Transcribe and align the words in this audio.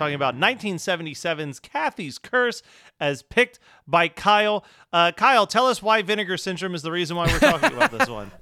Talking 0.00 0.14
about 0.14 0.34
1977's 0.34 1.60
Cathy's 1.60 2.16
Curse, 2.16 2.62
as 2.98 3.20
picked 3.20 3.58
by 3.86 4.08
Kyle. 4.08 4.64
Uh, 4.94 5.12
Kyle, 5.12 5.46
tell 5.46 5.66
us 5.66 5.82
why 5.82 6.00
Vinegar 6.00 6.38
Syndrome 6.38 6.74
is 6.74 6.80
the 6.80 6.90
reason 6.90 7.18
why 7.18 7.26
we're 7.26 7.38
talking 7.38 7.74
about 7.76 7.90
this 7.90 8.08
one. 8.08 8.30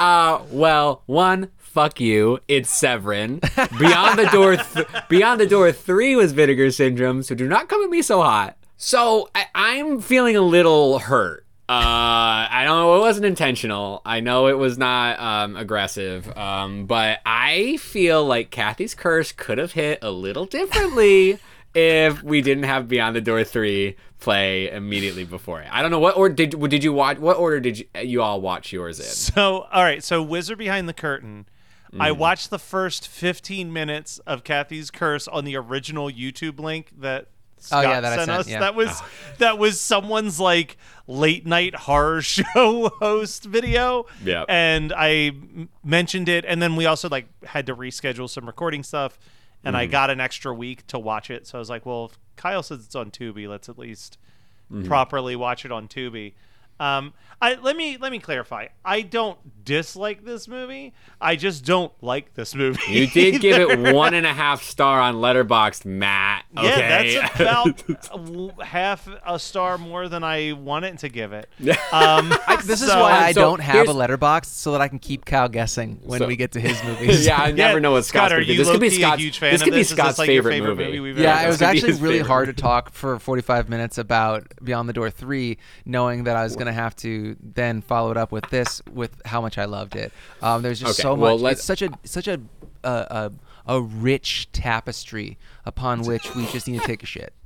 Uh, 0.00 0.42
well, 0.52 1.02
one, 1.06 1.50
fuck 1.56 1.98
you. 1.98 2.38
It's 2.46 2.70
Severin. 2.70 3.40
Beyond 3.80 4.16
the 4.20 4.28
Door, 4.30 4.58
th- 4.58 4.86
Beyond 5.08 5.40
the 5.40 5.46
Door 5.46 5.72
three 5.72 6.14
was 6.14 6.30
Vinegar 6.30 6.70
Syndrome. 6.70 7.24
So 7.24 7.34
do 7.34 7.48
not 7.48 7.68
come 7.68 7.82
at 7.82 7.90
me 7.90 8.00
so 8.02 8.22
hot. 8.22 8.56
So 8.76 9.28
I- 9.34 9.46
I'm 9.56 10.00
feeling 10.00 10.36
a 10.36 10.40
little 10.40 11.00
hurt. 11.00 11.44
Uh, 11.68 12.48
I 12.50 12.62
don't 12.64 12.78
know. 12.78 12.96
It 12.96 13.00
wasn't 13.00 13.26
intentional. 13.26 14.00
I 14.06 14.20
know 14.20 14.46
it 14.46 14.56
was 14.56 14.78
not 14.78 15.20
um, 15.20 15.56
aggressive. 15.56 16.34
Um, 16.36 16.86
but 16.86 17.20
I 17.26 17.76
feel 17.76 18.24
like 18.24 18.50
Cathy's 18.50 18.94
curse 18.94 19.32
could 19.32 19.58
have 19.58 19.72
hit 19.72 19.98
a 20.00 20.10
little 20.10 20.46
differently 20.46 21.38
if 21.74 22.22
we 22.22 22.40
didn't 22.40 22.64
have 22.64 22.88
Beyond 22.88 23.16
the 23.16 23.20
Door 23.20 23.44
three 23.44 23.96
play 24.18 24.70
immediately 24.70 25.24
before 25.24 25.60
it. 25.60 25.68
I 25.70 25.82
don't 25.82 25.90
know 25.90 25.98
what 26.00 26.16
order 26.16 26.34
did 26.34 26.58
did 26.70 26.82
you 26.82 26.92
watch? 26.94 27.18
What 27.18 27.36
order 27.36 27.60
did 27.60 27.78
you, 27.80 27.86
you 28.02 28.22
all 28.22 28.40
watch 28.40 28.72
yours 28.72 28.98
in? 28.98 29.04
So, 29.04 29.66
all 29.70 29.82
right, 29.82 30.02
so 30.02 30.22
Wizard 30.22 30.58
Behind 30.58 30.88
the 30.88 30.94
Curtain. 30.94 31.46
I 31.98 32.10
Mm. 32.10 32.18
watched 32.18 32.50
the 32.50 32.58
first 32.58 33.08
15 33.08 33.72
minutes 33.72 34.18
of 34.26 34.44
Cathy's 34.44 34.90
Curse 34.90 35.26
on 35.28 35.44
the 35.46 35.56
original 35.56 36.10
YouTube 36.10 36.60
link 36.60 36.90
that 36.98 37.28
Oh, 37.58 37.80
Scott 37.80 37.84
yeah, 37.84 38.00
that 38.00 38.12
I 38.12 38.16
sent 38.16 38.26
sent, 38.28 38.40
us. 38.40 38.48
yeah. 38.48 38.60
That 38.60 38.74
was 38.74 39.02
that 39.38 39.58
was 39.58 39.80
someone's 39.80 40.38
like 40.40 40.76
late 41.06 41.46
night 41.46 41.74
horror 41.74 42.22
show 42.22 42.88
host 43.00 43.44
video. 43.44 44.06
Yep. 44.24 44.46
And 44.48 44.92
I 44.92 45.08
m- 45.28 45.68
mentioned 45.84 46.28
it, 46.28 46.44
and 46.46 46.60
then 46.62 46.76
we 46.76 46.86
also 46.86 47.08
like 47.08 47.26
had 47.44 47.66
to 47.66 47.74
reschedule 47.76 48.28
some 48.28 48.46
recording 48.46 48.82
stuff, 48.82 49.18
and 49.64 49.74
Mm-hmm. 49.74 49.80
I 49.82 49.86
got 49.86 50.10
an 50.10 50.20
extra 50.20 50.54
week 50.54 50.86
to 50.88 50.98
watch 50.98 51.30
it. 51.30 51.46
So 51.46 51.58
I 51.58 51.60
was 51.60 51.68
like, 51.70 51.84
well, 51.84 52.06
if 52.06 52.18
Kyle 52.36 52.62
says 52.62 52.84
it's 52.84 52.94
on 52.94 53.10
Tubi, 53.10 53.48
let's 53.48 53.68
at 53.68 53.78
least 53.78 54.18
Mm-hmm. 54.72 54.86
properly 54.86 55.34
watch 55.34 55.64
it 55.64 55.72
on 55.72 55.88
Tubi. 55.88 56.34
Um, 56.80 57.12
I 57.40 57.54
let 57.54 57.76
me 57.76 57.96
let 57.98 58.10
me 58.10 58.18
clarify. 58.18 58.66
I 58.84 59.02
don't 59.02 59.38
dislike 59.64 60.24
this 60.24 60.48
movie. 60.48 60.92
I 61.20 61.36
just 61.36 61.64
don't 61.64 61.92
like 62.02 62.34
this 62.34 62.52
movie. 62.54 62.80
You 62.88 63.06
did 63.06 63.40
give 63.40 63.60
it 63.70 63.94
one 63.94 64.14
and 64.14 64.26
a 64.26 64.32
half 64.32 64.62
star 64.64 65.00
on 65.00 65.16
Letterboxd, 65.16 65.84
Matt. 65.84 66.46
Okay. 66.56 67.14
Yeah, 67.14 67.28
that's 67.36 68.08
about 68.10 68.60
half 68.66 69.08
a 69.24 69.38
star 69.38 69.78
more 69.78 70.08
than 70.08 70.24
I 70.24 70.52
wanted 70.52 70.98
to 71.00 71.08
give 71.08 71.32
it. 71.32 71.48
Um, 71.90 72.32
I, 72.46 72.60
this 72.64 72.82
is 72.82 72.88
why 72.90 73.12
I 73.12 73.32
so 73.32 73.40
don't 73.40 73.60
have 73.60 73.74
a 73.88 73.92
here's- 73.92 73.96
Letterboxd 73.96 74.44
so 74.46 74.72
that 74.72 74.80
I 74.80 74.88
can 74.88 74.98
keep 74.98 75.24
Kyle 75.24 75.48
guessing 75.48 76.00
when 76.04 76.18
So- 76.20 76.26
we 76.26 76.36
get 76.36 76.52
to 76.52 76.60
his 76.60 76.82
movies. 76.84 77.24
yeah, 77.26 77.40
I 77.40 77.50
never 77.52 77.80
know 77.80 77.92
what 77.92 78.04
Scott, 78.04 78.30
Scott's 78.30 78.32
are 78.32 78.36
gonna 78.36 78.46
do. 78.46 78.52
you 78.52 78.58
This 78.58 78.70
could 78.70 78.80
be 78.80 78.86
low-key 78.90 79.02
a 79.02 79.06
Scott's. 79.06 79.22
huge 79.22 79.38
fan 79.38 79.52
this 79.52 79.62
could 79.62 79.70
be 79.72 79.78
this? 79.78 79.90
Is 79.90 79.96
this, 79.96 79.98
Scott's 80.04 80.18
like, 80.18 80.26
favorite, 80.26 80.52
favorite 80.52 80.68
movie. 80.76 80.84
movie 80.84 81.00
we've 81.00 81.18
Yeah, 81.18 81.36
ever 81.36 81.44
it 81.44 81.46
was 81.48 81.58
This 81.58 81.66
could 81.68 81.72
be 81.72 81.78
actually 81.78 82.02
really 82.02 82.14
favorite. 82.18 82.28
hard 82.28 82.46
to 82.48 82.52
talk 82.52 82.92
for 82.92 83.18
45 83.18 83.68
minutes 83.68 83.96
about 83.98 84.46
Beyond 84.62 84.88
the 84.88 84.92
Door 84.92 85.10
3, 85.10 85.56
knowing 85.86 86.24
that 86.24 86.36
I 86.36 86.44
was 86.44 86.54
going 86.56 86.66
to 86.66 86.67
have 86.72 86.94
to 86.96 87.36
then 87.40 87.80
follow 87.82 88.10
it 88.10 88.16
up 88.16 88.32
with 88.32 88.48
this, 88.50 88.82
with 88.92 89.20
how 89.24 89.40
much 89.40 89.58
I 89.58 89.64
loved 89.66 89.96
it. 89.96 90.12
Um, 90.42 90.62
there's 90.62 90.80
just 90.80 90.98
Okay, 90.98 91.02
so 91.02 91.14
well, 91.14 91.34
much. 91.36 91.42
let- 91.42 91.52
It's 91.54 91.64
such 91.64 91.82
a 91.82 91.90
such 92.04 92.28
a, 92.28 92.40
a 92.84 92.88
a 92.88 93.32
a 93.76 93.80
rich 93.82 94.48
tapestry 94.52 95.36
upon 95.66 96.02
which 96.02 96.34
we 96.34 96.46
just 96.46 96.66
need 96.68 96.80
to 96.80 96.86
take 96.86 97.02
a 97.02 97.06
shit. 97.06 97.32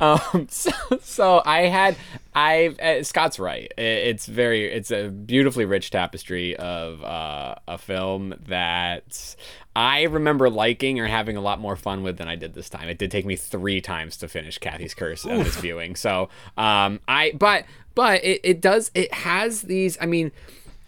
Um, 0.00 0.46
so, 0.48 0.70
so 1.02 1.42
I 1.44 1.62
had, 1.66 1.94
I 2.34 2.68
uh, 2.80 3.02
Scott's 3.02 3.38
right. 3.38 3.70
It's 3.76 4.24
very, 4.24 4.64
it's 4.64 4.90
a 4.90 5.08
beautifully 5.10 5.66
rich 5.66 5.90
tapestry 5.90 6.56
of 6.56 7.04
uh, 7.04 7.56
a 7.66 7.76
film 7.76 8.34
that 8.46 9.36
I 9.76 10.04
remember 10.04 10.48
liking 10.48 10.98
or 11.00 11.06
having 11.06 11.36
a 11.36 11.42
lot 11.42 11.60
more 11.60 11.76
fun 11.76 12.02
with 12.02 12.16
than 12.16 12.28
I 12.28 12.34
did 12.36 12.54
this 12.54 12.70
time. 12.70 12.88
It 12.88 12.96
did 12.96 13.10
take 13.10 13.26
me 13.26 13.36
three 13.36 13.82
times 13.82 14.16
to 14.18 14.28
finish 14.28 14.56
Cathy's 14.56 14.94
Curse 14.94 15.26
at 15.26 15.44
this 15.44 15.56
viewing. 15.56 15.96
So, 15.96 16.30
um, 16.56 17.00
I, 17.06 17.32
but, 17.38 17.66
but 17.98 18.22
it, 18.22 18.40
it 18.44 18.60
does, 18.60 18.92
it 18.94 19.12
has 19.12 19.62
these. 19.62 19.98
I 20.00 20.06
mean, 20.06 20.30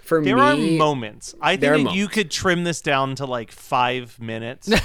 for 0.00 0.22
There 0.22 0.36
me, 0.36 0.76
are 0.76 0.78
moments. 0.78 1.34
I 1.40 1.56
think 1.56 1.88
are 1.88 1.92
you 1.94 2.06
could 2.06 2.30
trim 2.30 2.62
this 2.62 2.80
down 2.80 3.16
to 3.16 3.26
like 3.26 3.50
five 3.50 4.18
minutes. 4.20 4.68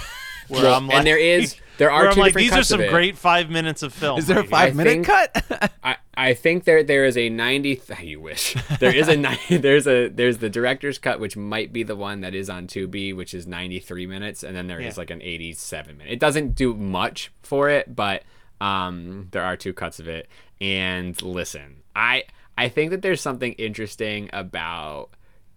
Where 0.47 0.61
Well, 0.61 0.75
I'm 0.75 0.87
like, 0.87 0.97
and 0.97 1.07
there 1.07 1.17
is- 1.17 1.55
there 1.79 1.89
are 1.91 2.01
where 2.01 2.09
I'm 2.09 2.13
two 2.15 2.21
like, 2.21 2.33
these 2.35 2.51
are 2.53 2.61
some 2.63 2.85
great 2.87 3.17
five 3.17 3.49
minutes 3.49 3.81
of 3.81 3.93
film. 3.93 4.19
Is 4.19 4.27
there 4.27 4.37
a 4.37 4.41
right 4.41 4.47
here. 4.47 4.51
five 4.59 4.75
minute 4.75 5.05
think- 5.05 5.05
cut? 5.07 5.71
I, 5.83 5.97
I 6.15 6.33
think 6.35 6.65
there 6.65 6.83
there 6.83 7.05
is 7.05 7.17
a 7.17 7.29
90 7.29 7.75
th- 7.77 7.99
you 8.01 8.19
wish 8.21 8.55
there 8.79 8.93
is 8.95 9.07
a 9.07 9.17
ni- 9.17 9.57
there's 9.57 9.87
a 9.87 10.07
there's 10.09 10.37
the 10.39 10.49
director's 10.49 10.97
cut 10.99 11.19
which 11.19 11.35
might 11.35 11.73
be 11.73 11.81
the 11.83 11.95
one 11.95 12.21
that 12.21 12.33
is 12.35 12.47
on 12.49 12.67
Tubi 12.67 13.15
which 13.15 13.33
is 13.33 13.45
93 13.47 14.05
minutes 14.07 14.43
and 14.43 14.55
then 14.55 14.67
there 14.67 14.79
is 14.79 14.95
Yeah. 14.95 15.01
like 15.01 15.09
an 15.09 15.21
87 15.23 15.97
minute 15.97 16.13
it 16.13 16.19
doesn't 16.19 16.53
do 16.55 16.73
much 16.75 17.31
for 17.41 17.69
it 17.69 17.93
but 17.95 18.21
um 18.61 19.27
there 19.31 19.43
are 19.43 19.57
two 19.57 19.73
cuts 19.73 19.99
of 19.99 20.07
it 20.07 20.27
and 20.61 21.19
listen 21.21 21.77
I 21.95 22.23
I 22.57 22.69
think 22.69 22.91
that 22.91 23.01
there's 23.01 23.21
something 23.21 23.53
interesting 23.53 24.29
about 24.33 25.09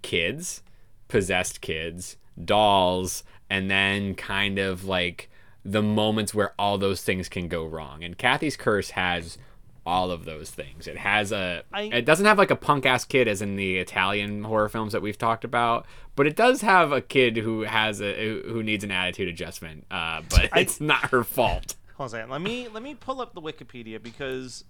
kids 0.02 0.62
possessed 1.08 1.60
kids 1.60 2.16
dolls 2.44 3.24
and 3.50 3.70
then 3.70 4.14
kind 4.14 4.58
of 4.58 4.84
like 4.84 5.30
the 5.64 5.82
moments 5.82 6.34
where 6.34 6.52
all 6.58 6.78
those 6.78 7.02
things 7.02 7.28
can 7.28 7.48
go 7.48 7.64
wrong 7.66 8.04
and 8.04 8.16
Cathy's 8.16 8.56
curse 8.56 8.90
has 8.90 9.38
all 9.86 10.10
of 10.10 10.26
those 10.26 10.50
things. 10.50 10.86
It 10.86 10.98
has 10.98 11.32
a. 11.32 11.62
I- 11.72 11.84
it 11.84 12.04
doesn't 12.04 12.26
have 12.26 12.36
like 12.36 12.50
a 12.50 12.56
punk 12.56 12.84
ass 12.84 13.06
kid 13.06 13.26
as 13.26 13.40
in 13.40 13.56
the 13.56 13.78
Italian 13.78 14.44
horror 14.44 14.68
films 14.68 14.92
that 14.92 15.00
we've 15.00 15.16
talked 15.16 15.44
about, 15.44 15.86
but 16.14 16.26
it 16.26 16.36
does 16.36 16.60
have 16.60 16.92
a 16.92 17.00
kid 17.00 17.38
who 17.38 17.62
has 17.62 18.02
a 18.02 18.14
who 18.14 18.42
who 18.52 18.62
needs 18.62 18.84
an 18.84 18.90
attitude 18.90 19.28
adjustment. 19.28 19.86
Uh, 19.90 20.20
but 20.28 20.50
it's 20.56 20.78
not 20.78 21.08
her 21.10 21.24
fault. 21.24 21.74
Hold 21.96 22.14
on. 22.14 22.28
Let 22.28 22.42
me 22.42 22.68
let 22.68 22.82
me 22.82 22.94
pull 22.96 23.22
up 23.22 23.32
the 23.32 23.40
Wikipedia 23.40 24.02
because 24.02 24.64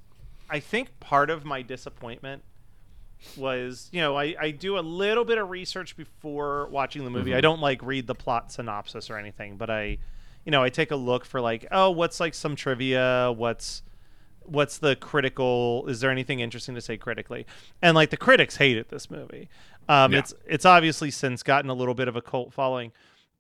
I 0.51 0.61
think 0.61 0.99
part 1.01 1.31
of 1.31 1.45
my 1.45 1.63
disappointment 1.63 2.43
was 3.37 3.89
you 3.93 4.01
know 4.01 4.17
I, 4.17 4.35
I 4.41 4.51
do 4.53 4.79
a 4.79 4.81
little 4.81 5.25
bit 5.25 5.39
of 5.39 5.51
research 5.51 5.97
before 5.97 6.69
watching 6.69 7.05
the 7.05 7.11
movie. 7.11 7.35
I 7.35 7.41
don't 7.41 7.61
like 7.61 7.83
read 7.83 8.07
the 8.07 8.15
plot 8.15 8.53
synopsis 8.53 9.11
or 9.11 9.19
anything, 9.19 9.57
but 9.57 9.71
I 9.71 9.99
you 10.45 10.53
know, 10.53 10.63
I 10.63 10.71
take 10.71 10.91
a 10.93 10.97
look 10.97 11.27
for 11.27 11.43
like, 11.43 11.67
oh, 11.71 11.91
what's 11.91 12.21
like 12.21 12.33
some 12.33 12.57
trivia, 12.57 13.33
what's 13.37 13.83
what's 14.45 14.79
the 14.79 14.97
critical 14.97 15.85
is 15.89 16.01
there 16.01 16.11
anything 16.11 16.41
interesting 16.41 16.75
to 16.75 16.81
say 16.81 16.97
critically? 16.97 17.45
And 17.83 17.95
like 17.95 18.09
the 18.11 18.17
critics 18.17 18.57
hated 18.57 18.89
this 18.89 19.11
movie. 19.11 19.49
Um 19.89 20.13
Yeah. 20.13 20.21
it's 20.21 20.35
it's 20.47 20.65
obviously 20.65 21.11
since 21.11 21.43
gotten 21.43 21.69
a 21.71 21.75
little 21.75 21.95
bit 21.95 22.09
of 22.09 22.17
a 22.17 22.23
cult 22.23 22.53
following. 22.55 22.93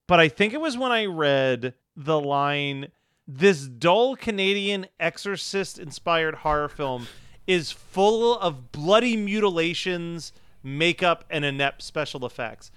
But 0.06 0.20
i 0.20 0.28
think 0.28 0.52
it 0.52 0.60
was 0.60 0.76
when 0.76 0.90
i 0.93 1.05
read 1.06 1.75
the 1.96 2.20
line 2.20 2.88
this 3.31 3.67
dull 3.67 4.17
canadian 4.17 4.87
exorcist 4.99 5.79
inspired 5.79 6.35
horror 6.37 6.69
film 6.69 7.07
is 7.47 7.71
full 7.71 8.39
of 8.39 8.73
bloody 8.73 9.17
mutilations 9.17 10.33
makeup 10.63 11.25
and 11.31 11.45
inept 11.45 11.83
special 11.83 12.25
effects 12.27 12.71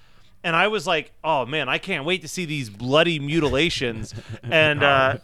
and 0.44 0.56
I 0.56 0.70
was 0.70 0.88
like, 0.88 1.12
"Oh 1.24 1.46
man, 1.46 1.70
I 1.70 1.78
can't 1.78 2.04
wait 2.04 2.24
to 2.24 2.28
see 2.28 2.46
these 2.46 2.68
bloody 2.68 3.20
mutilations." 3.20 4.12
and 4.44 4.82
uh, 4.82 5.18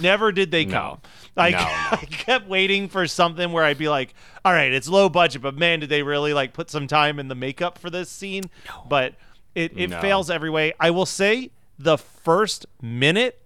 never 0.00 0.32
did 0.32 0.50
they 0.50 0.64
come. 0.64 1.02
I, 1.36 1.50
No, 1.50 1.58
no. 1.58 1.64
I 1.66 2.06
kept 2.10 2.48
waiting 2.48 2.88
for 2.88 3.06
something 3.06 3.52
where 3.52 3.64
I'd 3.64 3.76
be 3.76 3.90
like, 3.90 4.14
"All 4.46 4.52
right, 4.54 4.72
it's 4.72 4.88
low 4.88 5.10
budget, 5.10 5.42
but 5.42 5.58
man, 5.58 5.80
did 5.80 5.90
they 5.90 6.02
really 6.02 6.32
like 6.32 6.54
put 6.54 6.70
some 6.70 6.86
time 6.86 7.18
in 7.18 7.28
the 7.28 7.34
makeup 7.34 7.76
for 7.76 7.90
this 7.90 8.08
scene?" 8.08 8.44
But 8.88 9.12
it 9.54 9.74
it 9.76 9.90
No. 9.90 10.00
fails 10.00 10.30
every 10.30 10.48
way. 10.48 10.72
I 10.80 10.90
will 10.90 11.04
say 11.04 11.50
the 11.78 11.98
first 11.98 12.64
minute 12.80 13.41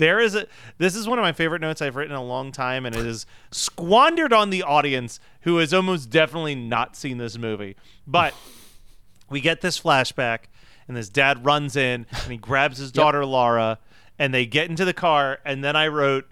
there 0.00 0.18
is 0.18 0.34
a 0.34 0.46
this 0.78 0.96
is 0.96 1.06
one 1.06 1.18
of 1.18 1.22
my 1.22 1.32
favorite 1.32 1.60
notes 1.60 1.82
I've 1.82 1.94
written 1.94 2.12
in 2.12 2.18
a 2.18 2.24
long 2.24 2.52
time 2.52 2.86
and 2.86 2.96
it 2.96 3.06
is 3.06 3.26
squandered 3.52 4.32
on 4.32 4.48
the 4.48 4.62
audience 4.62 5.20
who 5.42 5.58
has 5.58 5.74
almost 5.74 6.08
definitely 6.10 6.54
not 6.54 6.96
seen 6.96 7.18
this 7.18 7.36
movie. 7.36 7.76
But 8.06 8.34
we 9.28 9.40
get 9.40 9.60
this 9.60 9.78
flashback 9.78 10.44
and 10.88 10.96
this 10.96 11.10
dad 11.10 11.44
runs 11.44 11.76
in 11.76 12.06
and 12.10 12.32
he 12.32 12.38
grabs 12.38 12.78
his 12.78 12.90
daughter 12.90 13.24
Laura 13.26 13.78
and 14.18 14.32
they 14.32 14.46
get 14.46 14.70
into 14.70 14.86
the 14.86 14.94
car 14.94 15.38
and 15.44 15.62
then 15.62 15.76
I 15.76 15.88
wrote 15.88 16.26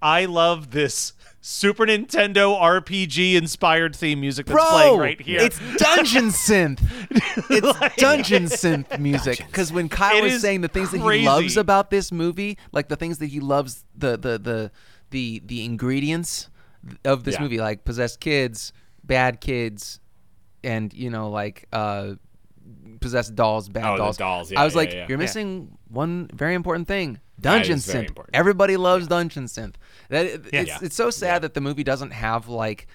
I 0.00 0.24
love 0.24 0.70
this 0.70 1.12
Super 1.48 1.86
Nintendo 1.86 2.60
RPG 2.60 3.34
inspired 3.36 3.94
theme 3.94 4.20
music 4.20 4.46
that's 4.46 4.54
Bro, 4.56 4.64
playing 4.68 4.98
right 4.98 5.20
here. 5.20 5.40
it's 5.40 5.60
dungeon 5.76 6.24
synth. 6.30 6.80
It's 7.48 7.80
Like- 7.80 7.94
dungeon 7.96 8.44
synth 8.46 8.98
music. 8.98 9.38
Because 9.46 9.72
when 9.72 9.88
Kyle 9.88 10.16
It 10.16 10.24
was 10.24 10.40
saying 10.40 10.62
the 10.62 10.68
things 10.68 10.90
that 10.90 10.98
he 11.00 11.24
loves 11.24 11.56
about 11.56 11.90
this 11.90 12.10
movie, 12.10 12.58
like 12.72 12.88
the 12.88 12.96
things 12.96 13.18
that 13.18 13.26
he 13.26 13.38
loves, 13.38 13.84
the 13.96 14.16
the 14.16 14.38
the 14.38 14.72
the 15.10 15.40
the 15.46 15.64
ingredients 15.64 16.48
of 17.04 17.22
this 17.22 17.36
Yeah. 17.36 17.42
movie, 17.42 17.58
like 17.58 17.84
possessed 17.84 18.18
kids, 18.18 18.72
bad 19.04 19.40
kids, 19.40 20.00
and 20.64 20.92
you 20.92 21.10
know, 21.10 21.30
like 21.30 21.68
uh 21.72 22.14
possessed 23.00 23.36
dolls, 23.36 23.68
bad 23.68 23.84
Oh, 23.84 23.92
the 23.92 23.98
dolls. 23.98 24.16
dolls, 24.16 24.50
yeah, 24.50 24.60
I 24.60 24.64
was 24.64 24.74
yeah, 24.74 24.78
like, 24.78 24.88
yeah. 24.92 24.96
you're 25.08 25.10
Yeah. 25.10 25.16
missing 25.16 25.78
one 25.88 26.28
very 26.34 26.54
important 26.54 26.88
thing. 26.88 27.20
Dungeon 27.40 27.76
synth. 27.78 28.10
Everybody 28.32 28.76
loves 28.76 29.06
dungeon 29.06 29.44
synth. 29.44 29.74
That 30.08 30.26
Yeah. 30.26 30.60
it's 30.60 30.68
Yeah. 30.70 30.78
it's 30.82 30.96
so 30.96 31.10
sad 31.10 31.42
that 31.42 31.54
the 31.54 31.60
movie 31.60 31.84
doesn't 31.84 32.10
have 32.12 32.48
like 32.48 32.86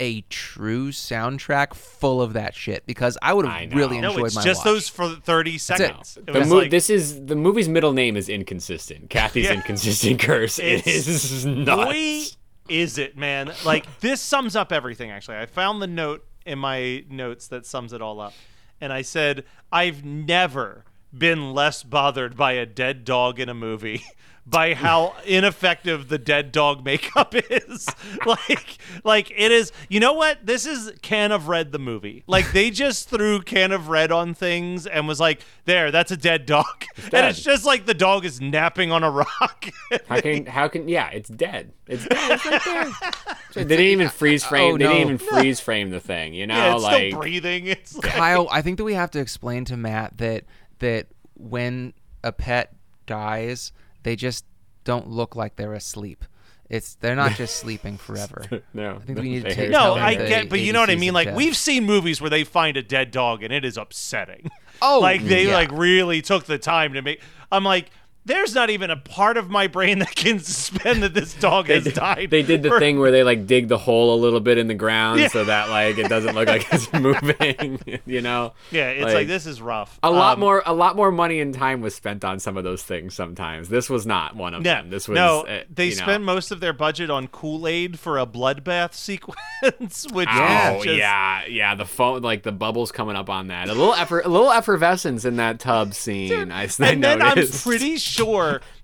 a 0.00 0.22
true 0.22 0.90
soundtrack 0.90 1.72
full 1.72 2.20
of 2.20 2.32
that 2.32 2.54
shit 2.54 2.84
because 2.84 3.16
I 3.22 3.32
would 3.32 3.46
have 3.46 3.70
know. 3.70 3.76
really 3.76 4.00
no, 4.00 4.10
enjoyed 4.10 4.26
it's 4.26 4.34
my 4.34 4.42
just 4.42 4.58
watch. 4.58 4.64
those 4.64 4.88
for 4.88 5.08
30 5.10 5.56
seconds. 5.58 6.18
It 6.26 6.32
The 6.32 6.44
mo- 6.44 6.56
like, 6.56 6.70
this 6.72 6.90
is 6.90 7.26
the 7.26 7.36
movie's 7.36 7.68
middle 7.68 7.92
name 7.92 8.16
is 8.16 8.28
inconsistent. 8.28 9.08
Cathy's 9.10 9.44
Yeah. 9.44 9.52
inconsistent 9.54 10.18
curse. 10.20 10.58
It 10.58 10.64
It's- 10.86 11.06
is 11.06 11.44
Boy, 11.46 12.24
is 12.68 12.98
it, 12.98 13.16
man. 13.16 13.52
Like, 13.64 14.00
this 14.00 14.20
sums 14.20 14.56
up 14.56 14.72
everything, 14.72 15.12
actually. 15.12 15.36
I 15.36 15.46
found 15.46 15.80
the 15.80 15.86
note 15.86 16.24
in 16.44 16.58
my 16.58 17.04
notes 17.08 17.46
that 17.48 17.64
sums 17.64 17.92
it 17.92 18.02
all 18.02 18.20
up. 18.20 18.32
And 18.80 18.92
I 18.92 19.02
said, 19.02 19.44
I've 19.70 20.04
never 20.04 20.84
been 21.16 21.52
less 21.54 21.84
bothered 21.84 22.36
by 22.36 22.52
a 22.52 22.66
dead 22.66 23.04
dog 23.04 23.38
in 23.38 23.48
a 23.48 23.54
movie. 23.54 24.02
By 24.46 24.74
how 24.74 25.14
ineffective 25.24 26.08
the 26.08 26.18
dead 26.18 26.52
dog 26.52 26.84
makeup 26.84 27.34
is, 27.50 27.88
like, 28.26 28.76
like 29.02 29.30
it 29.30 29.50
is. 29.50 29.72
You 29.88 30.00
know 30.00 30.12
what? 30.12 30.44
This 30.44 30.66
is 30.66 30.92
Can 31.00 31.32
of 31.32 31.48
Red 31.48 31.72
the 31.72 31.78
movie. 31.78 32.24
Like 32.26 32.52
they 32.52 32.70
just 32.70 33.08
threw 33.08 33.40
Can 33.40 33.72
of 33.72 33.88
Red 33.88 34.12
on 34.12 34.34
things 34.34 34.86
and 34.86 35.08
was 35.08 35.18
like, 35.18 35.40
"There, 35.64 35.90
that's 35.90 36.10
a 36.10 36.16
dead 36.16 36.44
dog," 36.44 36.84
and 36.96 37.10
dead. 37.10 37.30
it's 37.30 37.42
just 37.42 37.64
like 37.64 37.86
the 37.86 37.94
dog 37.94 38.26
is 38.26 38.38
napping 38.40 38.92
on 38.92 39.02
a 39.02 39.10
rock. 39.10 39.66
How 40.08 40.20
can 40.20 40.44
how 40.44 40.68
can 40.68 40.88
yeah? 40.88 41.08
It's 41.08 41.30
dead. 41.30 41.72
It's 41.86 42.06
dead. 42.06 42.32
It's 42.32 42.44
right 42.46 42.64
there. 42.64 43.64
they 43.64 43.76
didn't 43.76 43.86
even 43.86 44.08
freeze 44.10 44.44
frame. 44.44 44.74
Oh, 44.74 44.78
They 44.78 44.84
didn't 44.84 45.00
even 45.00 45.18
freeze 45.18 45.60
frame 45.60 45.90
the 45.90 46.00
thing. 46.00 46.34
You 46.34 46.46
know, 46.46 46.54
yeah, 46.54 46.74
it's 46.74 46.82
like 46.82 47.06
still 47.08 47.20
breathing. 47.20 47.66
It's 47.66 47.96
like, 48.02 48.12
Kyle, 48.12 48.48
I 48.50 48.60
think 48.60 48.76
that 48.76 48.84
we 48.84 48.94
have 48.94 49.10
to 49.12 49.20
explain 49.20 49.64
to 49.66 49.76
Matt 49.76 50.18
that 50.18 50.44
that 50.80 51.06
when 51.34 51.94
a 52.22 52.32
pet 52.32 52.74
dies, 53.06 53.72
they 54.04 54.14
just 54.16 54.44
don't 54.84 55.08
look 55.08 55.34
like 55.34 55.56
they're 55.56 55.74
asleep. 55.74 56.24
It's 56.70 56.94
they're 56.94 57.16
not 57.16 57.32
just 57.32 57.56
sleeping 57.60 57.98
forever. 57.98 58.62
no. 58.72 58.94
I 58.96 58.98
think 59.00 59.18
we 59.18 59.28
need 59.30 59.44
to 59.44 59.54
take- 59.54 59.70
no, 59.70 59.78
tell 59.78 59.94
them. 59.96 60.04
them 60.04 60.08
I 60.08 60.28
get, 60.28 60.48
but 60.48 60.60
you 60.60 60.72
know 60.72 60.80
what 60.80 60.90
I 60.90 60.96
mean. 60.96 61.12
Like 61.12 61.28
death. 61.28 61.36
we've 61.36 61.56
seen 61.56 61.84
movies 61.84 62.20
where 62.20 62.30
they 62.30 62.44
find 62.44 62.76
a 62.76 62.82
dead 62.82 63.10
dog 63.10 63.42
and 63.42 63.52
it 63.52 63.64
is 63.64 63.76
upsetting. 63.76 64.50
Oh, 64.82 64.98
like 64.98 65.22
they 65.22 65.46
yeah. 65.48 65.54
like 65.54 65.70
really 65.72 66.20
took 66.22 66.44
the 66.44 66.58
time 66.58 66.94
to 66.94 67.02
make. 67.02 67.20
I'm 67.52 67.64
like, 67.64 67.90
there's 68.26 68.54
not 68.54 68.70
even 68.70 68.90
a 68.90 68.96
part 68.96 69.36
of 69.36 69.50
my 69.50 69.66
brain 69.66 69.98
that 69.98 70.14
can 70.14 70.38
suspend 70.40 71.02
that 71.02 71.12
this 71.14 71.34
dog 71.34 71.66
has 71.68 71.84
died. 71.84 72.30
They 72.30 72.42
did 72.42 72.62
the 72.62 72.70
for- 72.70 72.78
thing 72.78 72.98
where 72.98 73.10
they 73.10 73.22
like 73.22 73.46
dig 73.46 73.68
the 73.68 73.78
hole 73.78 74.14
a 74.14 74.18
little 74.18 74.40
bit 74.40 74.56
in 74.58 74.66
the 74.66 74.74
ground 74.74 75.20
Yeah. 75.20 75.28
so 75.28 75.44
that 75.44 75.68
like 75.68 75.98
it 75.98 76.08
doesn't 76.08 76.34
look 76.34 76.48
like 76.48 76.66
it's 76.72 76.92
moving. 76.94 77.80
you 78.06 78.20
know. 78.22 78.54
Yeah, 78.70 78.90
it's 78.90 79.12
like, 79.14 79.26
this 79.26 79.46
is 79.46 79.60
rough. 79.60 79.98
A 80.02 80.10
lot 80.10 80.34
Um, 80.34 80.40
more, 80.40 80.62
a 80.64 80.72
lot 80.72 80.96
more 80.96 81.10
money 81.12 81.40
and 81.40 81.52
time 81.54 81.80
was 81.82 81.94
spent 81.94 82.24
on 82.24 82.40
some 82.40 82.56
of 82.56 82.64
those 82.64 82.82
things. 82.82 83.14
Sometimes 83.14 83.68
this 83.68 83.90
was 83.90 84.06
not 84.06 84.34
one 84.36 84.54
of 84.54 84.62
No, 84.62 84.70
them. 84.74 84.90
This 84.90 85.06
was 85.06 85.16
no. 85.16 85.42
uh, 85.42 85.64
they 85.72 85.90
spent 85.90 86.24
most 86.24 86.50
of 86.50 86.60
their 86.60 86.72
budget 86.72 87.10
on 87.10 87.28
Kool 87.28 87.68
Aid 87.68 87.98
for 87.98 88.18
a 88.18 88.26
bloodbath 88.26 88.94
sequence, 88.94 90.06
which 90.12 90.28
Oh 90.32 90.76
is 90.78 90.84
just- 90.84 90.96
yeah, 90.96 91.44
yeah. 91.46 91.74
The 91.74 91.84
phone, 91.84 92.22
like 92.22 92.42
the 92.42 92.52
bubbles 92.52 92.90
coming 92.92 93.16
up 93.16 93.28
on 93.28 93.48
that. 93.48 93.68
A 93.68 93.72
little 93.74 93.94
effort, 93.94 94.24
a 94.24 94.28
little 94.28 94.50
effervescence 94.50 95.24
in 95.24 95.36
that 95.36 95.58
tub 95.60 95.92
scene. 95.94 96.50
I, 96.50 96.62
I 96.62 96.68
and 96.80 97.04
then 97.04 97.20
I'm 97.20 97.46
pretty 97.48 97.96
sure 97.98 98.13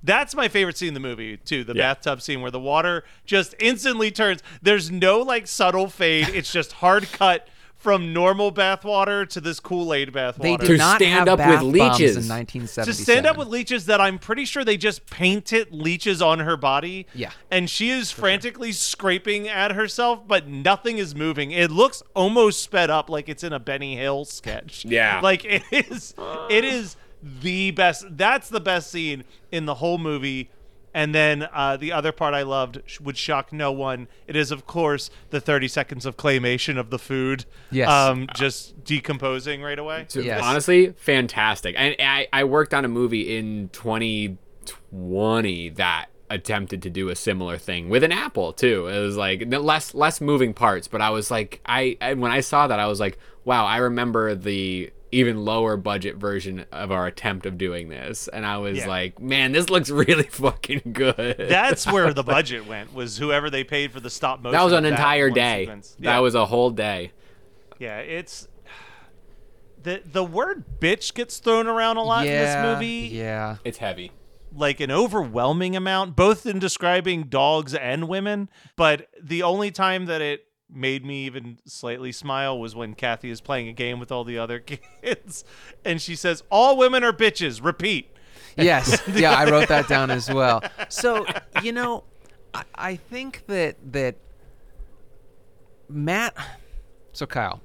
that's 0.03 0.35
my 0.35 0.49
favorite 0.49 0.77
scene 0.77 0.89
in 0.89 0.95
the 0.95 1.01
movie 1.01 1.37
too. 1.37 1.65
The 1.65 1.75
Yeah. 1.75 1.93
bathtub 1.95 2.23
scene 2.23 2.41
where 2.41 2.51
the 2.51 2.61
water 2.61 3.05
just 3.25 3.55
instantly 3.61 4.11
turns. 4.11 4.43
There's 4.63 4.91
no 4.91 5.21
like 5.21 5.47
subtle 5.47 5.89
fade. 5.89 6.29
It's 6.41 6.53
just 6.53 6.73
hard 6.73 7.11
cut 7.13 7.49
from 7.77 8.13
normal 8.13 8.53
bathwater 8.53 9.27
to 9.27 9.41
this 9.41 9.59
Kool 9.59 9.95
Aid 9.95 10.13
bathwater. 10.13 10.43
They 10.43 10.57
did 10.59 10.67
To 10.67 10.77
not 10.77 10.97
stand 10.97 11.29
have 11.29 11.29
up 11.29 11.39
with 11.39 11.47
bath 11.47 11.61
bombs 11.61 11.73
leeches. 11.73 12.17
in 12.17 12.23
To 12.25 12.29
1977. 12.29 12.87
to 12.87 13.03
stand 13.03 13.27
up 13.27 13.39
with 13.39 13.49
leeches 13.49 13.87
that 13.87 14.03
I'm 14.03 14.19
pretty 14.19 14.45
sure 14.45 14.65
they 14.67 14.77
just 14.77 15.07
painted 15.09 15.69
leeches 15.73 16.21
on 16.21 16.41
her 16.41 16.59
body. 16.59 17.07
Yeah. 17.15 17.31
And 17.51 17.71
she 17.71 17.89
is 17.89 18.11
frantically 18.11 18.73
scraping 18.73 19.49
at 19.49 19.73
herself, 19.73 20.29
but 20.29 20.47
nothing 20.47 20.99
is 20.99 21.15
moving. 21.15 21.53
It 21.53 21.71
looks 21.71 22.03
almost 22.15 22.63
sped 22.63 22.91
up 22.91 23.09
like 23.09 23.31
it's 23.31 23.43
in 23.45 23.55
a 23.55 23.59
Benny 23.59 23.97
Hill 23.97 24.27
sketch. 24.27 24.85
Yeah. 24.85 25.21
Like 25.23 25.47
it 25.47 25.63
is 25.73 26.15
it 26.51 26.65
is 26.67 26.97
the 27.23 27.71
best 27.71 28.17
that's 28.17 28.49
the 28.49 28.61
best 28.61 28.91
scene 28.91 29.25
in 29.51 29.67
the 29.67 29.77
whole 29.77 29.99
movie. 29.99 30.51
And 30.93 31.15
then 31.15 31.49
uh, 31.53 31.77
the 31.77 31.93
other 31.93 32.11
part 32.11 32.35
I 32.35 32.43
loved 32.43 32.83
sh- 32.85 32.99
would 32.99 33.17
shock 33.17 33.53
no 33.53 33.71
one. 33.71 34.09
It 34.27 34.35
is, 34.35 34.51
of 34.51 34.67
course, 34.67 35.09
the 35.31 35.41
30 35.41 35.69
seconds 35.69 36.05
of 36.05 36.17
claymation 36.17 36.79
of 36.79 36.91
the 36.91 36.99
food. 36.99 37.45
Yes. 37.71 37.89
Um, 37.89 38.27
just 38.35 38.83
decomposing 38.83 39.63
right 39.63 39.79
away. 39.79 40.09
Yes. 40.13 40.43
Honestly, 40.43 40.93
fantastic. 40.97 41.77
And 41.79 41.95
I, 42.01 42.27
I 42.33 42.43
worked 42.43 42.75
on 42.75 42.85
a 42.85 42.89
movie 42.89 43.37
in 43.37 43.69
2020 43.69 45.69
that 45.71 46.07
attempted 46.29 46.83
to 46.83 46.91
do 46.91 47.09
a 47.09 47.17
similar 47.17 47.59
thing 47.59 47.89
with 47.89 48.05
an 48.05 48.13
apple 48.13 48.53
too. 48.53 48.87
It 48.87 49.01
was 49.01 49.17
like 49.17 49.45
less 49.47 49.95
less 49.95 50.21
moving 50.21 50.55
parts, 50.55 50.89
but 50.89 51.01
I 51.01 51.11
was 51.11 51.31
like, 51.31 51.61
I 51.67 51.97
and 52.01 52.21
when 52.21 52.31
I 52.31 52.41
saw 52.41 52.67
that, 52.69 52.79
I 52.79 52.87
was 52.87 53.01
like, 53.01 53.19
wow, 53.45 53.67
I 53.67 53.79
remember 53.79 54.35
the 54.35 54.93
even 55.13 55.45
lower 55.45 55.77
budget 55.77 56.17
version 56.17 56.65
of 56.71 56.93
our 56.93 57.07
attempt 57.07 57.45
of 57.47 57.59
doing 57.59 57.89
this, 57.89 58.29
and 58.29 58.47
I 58.47 58.59
was 58.59 58.79
Yeah. 58.79 58.89
like, 58.89 59.21
man, 59.21 59.53
this 59.53 59.69
looks 59.69 59.91
really 60.05 60.23
fucking 60.25 60.93
good. 60.93 61.37
That's 61.49 61.87
where 61.87 62.13
the 62.15 62.23
budget 62.37 62.67
went. 62.67 62.95
Was 62.95 63.19
whoever 63.19 63.51
they 63.51 63.65
paid 63.65 63.93
for 63.93 64.01
the 64.01 64.11
stop 64.11 64.41
motion. 64.41 64.53
that 64.53 64.63
was 64.65 64.73
an 64.73 64.85
of 64.85 64.93
entire 64.93 65.31
day. 65.31 65.63
sequence. 65.65 65.97
That 65.99 66.05
Yeah. 66.15 66.19
was 66.21 66.35
a 66.35 66.47
whole 66.47 66.71
day. 66.71 67.13
yeah. 67.79 67.99
It's 67.99 68.47
the 69.83 70.03
the 70.05 70.23
word 70.25 70.65
bitch 70.79 71.15
gets 71.15 71.39
thrown 71.39 71.67
around 71.67 71.97
a 71.97 72.03
lot 72.03 72.27
yeah, 72.27 72.33
in 72.33 72.39
this 72.39 72.75
movie. 72.75 73.09
Yeah. 73.15 73.57
It's 73.65 73.79
heavy. 73.79 74.13
like 74.55 74.81
an 74.81 74.91
overwhelming 74.91 75.77
amount, 75.77 76.17
both 76.17 76.45
in 76.45 76.59
describing 76.59 77.23
dogs 77.25 77.73
and 77.75 78.09
women. 78.09 78.49
But 78.77 79.07
the 79.23 79.43
only 79.45 79.71
time 79.71 80.07
that 80.07 80.21
it 80.21 80.45
made 80.73 81.05
me 81.05 81.25
even 81.27 81.59
slightly 81.65 82.13
smile 82.13 82.59
was 82.59 82.75
when 82.75 82.95
Cathy 82.95 83.31
is 83.31 83.41
playing 83.41 83.69
a 83.69 83.73
game 83.73 83.99
with 83.99 84.11
all 84.13 84.25
the 84.25 84.39
other 84.39 84.59
kids, 85.03 85.45
and 85.85 86.01
she 86.01 86.15
says, 86.17 86.43
"All 86.51 86.77
women 86.77 87.03
are 87.05 87.13
bitches." 87.13 87.63
Repeat. 87.65 88.15
Yes. 88.57 89.01
Yeah, 89.15 89.33
I 89.33 89.49
wrote 89.51 89.69
that 89.69 89.89
down 89.89 90.11
as 90.11 90.29
well. 90.33 90.63
So, 90.89 91.25
you 91.63 91.73
know, 91.73 92.05
I, 92.53 92.65
I 92.75 92.97
think 92.97 93.45
that 93.47 93.77
that 93.93 94.17
Matt 95.89 96.35
so 97.13 97.27
Kyle, 97.27 97.61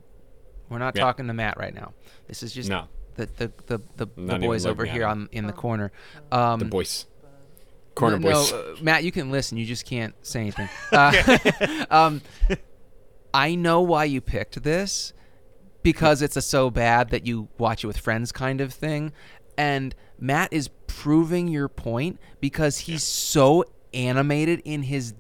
we're 0.70 0.80
not 0.80 0.96
Yeah. 0.96 1.04
talking 1.04 1.28
to 1.28 1.34
Matt 1.34 1.58
right 1.58 1.74
now. 1.74 1.94
This 2.28 2.44
is 2.44 2.54
just 2.54 2.70
No. 2.70 2.88
the 3.16 3.26
the 3.38 3.52
the, 3.68 3.80
the, 3.98 4.08
the 4.16 4.40
boys 4.40 4.66
over 4.66 4.86
here 4.86 5.06
on 5.06 5.30
in 5.32 5.48
the 5.48 5.54
corner. 5.54 5.92
Um 6.32 6.60
The 6.60 6.66
voice. 6.66 7.06
Corner 7.96 8.20
no, 8.20 8.32
boys. 8.32 8.52
uh, 8.52 8.76
Matt, 8.82 9.04
you 9.06 9.12
can 9.12 9.32
listen. 9.32 9.58
You 9.58 9.66
just 9.66 9.86
can't 9.86 10.14
say 10.22 10.42
anything. 10.42 10.68
Uh, 10.92 11.86
um, 11.90 12.22
I 13.36 13.56
know 13.56 13.82
why 13.82 14.06
you 14.06 14.22
picked 14.22 14.64
this 14.64 15.14
because 15.84 16.22
it's 16.22 16.38
a 16.38 16.42
so 16.42 16.70
bad 16.70 17.10
that 17.10 17.26
you 17.28 17.50
watch 17.58 17.84
it 17.84 17.88
with 17.88 17.98
friends 17.98 18.32
kind 18.32 18.62
of 18.62 18.74
thing, 18.74 19.12
and 19.58 19.94
Matt 20.18 20.54
is 20.54 20.70
proving 20.88 21.48
your 21.50 21.68
point 21.68 22.20
because 22.40 22.80
he's 22.80 23.04
so 23.04 23.66
animated 23.94 24.62
in 24.66 24.84
his 24.84 25.14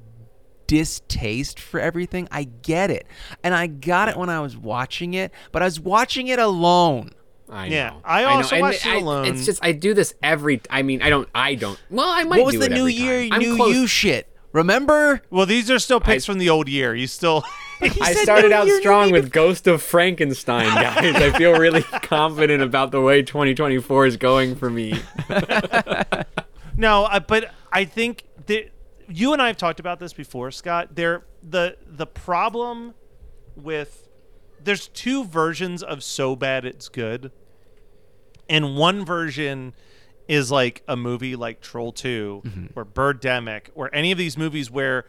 distaste 0.68 1.60
for 1.60 1.80
everything. 1.80 2.28
I 2.32 2.46
get 2.46 2.90
it, 2.90 3.06
and 3.44 3.54
I 3.54 3.68
got 3.68 4.10
it 4.10 4.18
when 4.18 4.30
I 4.30 4.40
was 4.40 4.58
watching 4.58 5.14
it, 5.14 5.32
but 5.52 5.62
I 5.62 5.66
was 5.66 5.80
watching 5.80 6.28
it 6.28 6.40
alone. 6.40 7.12
I 7.48 7.68
Yeah, 7.68 7.90
know. 7.90 8.02
I 8.04 8.22
know. 8.22 8.28
also 8.30 8.56
And 8.56 8.62
watched 8.64 8.86
it 8.86 8.90
I- 8.94 8.96
alone. 8.98 9.26
It's 9.26 9.46
just 9.46 9.64
I 9.64 9.72
do 9.72 9.94
this 9.94 10.16
every. 10.24 10.62
I 10.70 10.82
mean, 10.82 11.02
I 11.04 11.10
don't. 11.12 11.30
I 11.36 11.54
don't. 11.56 11.80
Well, 11.92 12.08
I 12.10 12.24
might. 12.24 12.38
What 12.40 12.46
was 12.48 12.54
do 12.56 12.60
the 12.62 12.66
it 12.66 12.72
New 12.72 12.80
every 12.88 12.94
Year, 12.94 13.22
time. 13.30 13.34
I'm 13.34 13.40
New 13.42 13.56
close- 13.56 13.76
You 13.76 13.88
shit? 13.88 14.35
Remember? 14.56 15.22
Well, 15.30 15.46
these 15.46 15.70
are 15.70 15.80
still 15.80 16.00
picks 16.00 16.24
I- 16.24 16.32
from 16.32 16.40
the 16.40 16.50
old 16.50 16.70
year. 16.70 16.96
You 16.96 17.08
still. 17.08 17.44
I 17.82 18.14
started 18.14 18.54
out 18.54 18.70
strong 18.70 19.12
with 19.12 19.30
Ghost 19.32 19.68
of 19.68 19.82
Frankenstein, 19.82 20.74
guys. 20.82 21.16
I 21.16 21.38
feel 21.38 21.60
really 21.60 21.82
confident 21.84 22.64
about 22.64 22.92
the 22.92 23.02
way 23.02 23.22
2024 23.22 24.06
is 24.06 24.18
going 24.18 24.56
for 24.56 24.70
me. 24.70 25.00
No, 26.78 27.06
I, 27.06 27.20
but 27.20 27.54
I 27.72 27.86
think 27.86 28.24
that 28.48 28.70
you 29.08 29.32
and 29.32 29.42
I 29.42 29.48
have 29.48 29.56
talked 29.56 29.80
about 29.80 30.00
this 30.00 30.12
before, 30.12 30.52
Scott. 30.52 30.96
There, 30.96 31.24
the 31.42 31.78
the 31.88 32.06
problem 32.06 32.96
with 33.56 34.10
there's 34.62 34.90
two 34.90 35.24
versions 35.24 35.82
of 35.84 36.04
so 36.04 36.36
bad 36.36 36.66
it's 36.66 36.90
good, 36.90 37.32
and 38.50 38.76
one 38.76 39.06
version 39.06 39.74
is 40.28 40.52
like 40.52 40.84
a 40.88 40.96
movie 40.96 41.36
like 41.36 41.62
Troll 41.62 41.92
2 41.92 42.42
mm-hmm. 42.46 42.66
or 42.76 42.86
Birdemic 42.86 43.68
or 43.76 43.94
any 43.94 44.12
of 44.12 44.18
these 44.18 44.38
movies 44.38 44.72
where 44.72 45.06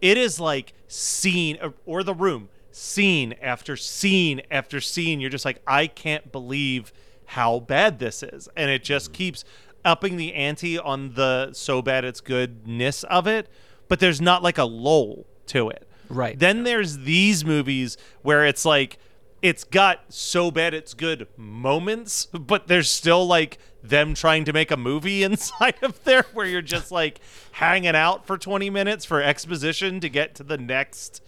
it 0.00 0.18
is 0.18 0.40
like 0.40 0.72
scene 0.88 1.58
or, 1.62 1.74
or 1.86 2.02
The 2.02 2.14
Room, 2.14 2.48
scene 2.70 3.34
after 3.40 3.76
scene 3.76 4.42
after 4.50 4.80
scene. 4.80 5.20
You're 5.20 5.30
just 5.30 5.44
like, 5.44 5.60
I 5.66 5.86
can't 5.86 6.30
believe 6.32 6.92
how 7.26 7.60
bad 7.60 7.98
this 7.98 8.22
is, 8.22 8.48
and 8.56 8.70
it 8.70 8.84
just 8.84 9.06
mm-hmm. 9.06 9.16
keeps 9.16 9.44
upping 9.84 10.16
the 10.16 10.34
ante 10.34 10.78
on 10.78 11.14
the 11.14 11.52
so 11.52 11.82
bad 11.82 12.04
it's 12.04 12.20
goodness 12.20 13.02
of 13.04 13.26
it. 13.26 13.48
But 13.88 14.00
there's 14.00 14.20
not 14.20 14.42
like 14.42 14.56
a 14.56 14.64
lull 14.64 15.26
to 15.48 15.68
it. 15.68 15.86
Right. 16.08 16.38
Then 16.38 16.64
there's 16.64 16.98
these 16.98 17.44
movies 17.44 17.96
where 18.22 18.46
it's 18.46 18.64
like 18.64 18.98
it's 19.44 19.62
got 19.62 20.00
so 20.08 20.50
bad 20.50 20.72
it's 20.72 20.94
good 20.94 21.28
moments, 21.36 22.24
but 22.32 22.66
there's 22.66 22.90
still 22.90 23.26
like 23.26 23.58
them 23.82 24.14
trying 24.14 24.46
to 24.46 24.54
make 24.54 24.70
a 24.70 24.76
movie 24.76 25.22
inside 25.22 25.76
of 25.82 26.02
there 26.04 26.24
where 26.32 26.46
you're 26.46 26.62
just 26.62 26.90
like 26.90 27.20
hanging 27.52 27.94
out 27.94 28.26
for 28.26 28.38
20 28.38 28.70
minutes 28.70 29.04
for 29.04 29.22
exposition 29.22 30.00
to 30.00 30.08
get 30.08 30.34
to 30.36 30.42
the 30.42 30.56
next 30.56 31.22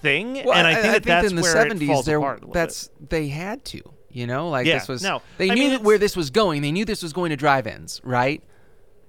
thing. 0.00 0.42
Well, 0.44 0.54
and 0.54 0.66
I 0.66 0.74
think 0.80 0.94
that 0.94 1.02
that's 1.04 1.28
in 1.28 1.36
the 1.36 1.42
70s 1.42 2.04
there 2.06 2.16
apart 2.16 2.42
a 2.42 2.46
that's 2.52 2.88
they 3.06 3.28
had 3.28 3.66
to, 3.66 3.82
you 4.10 4.26
know, 4.26 4.48
like 4.48 4.66
Yeah, 4.66 4.78
this 4.78 4.88
was 4.88 5.02
no, 5.02 5.20
they 5.36 5.50
I 5.50 5.54
knew 5.54 5.70
mean, 5.72 5.82
where 5.82 5.98
this 5.98 6.16
was 6.16 6.30
going. 6.30 6.62
They 6.62 6.72
knew 6.72 6.86
this 6.86 7.02
was 7.02 7.12
going 7.12 7.30
to 7.30 7.36
drive-ins, 7.36 8.00
right? 8.02 8.42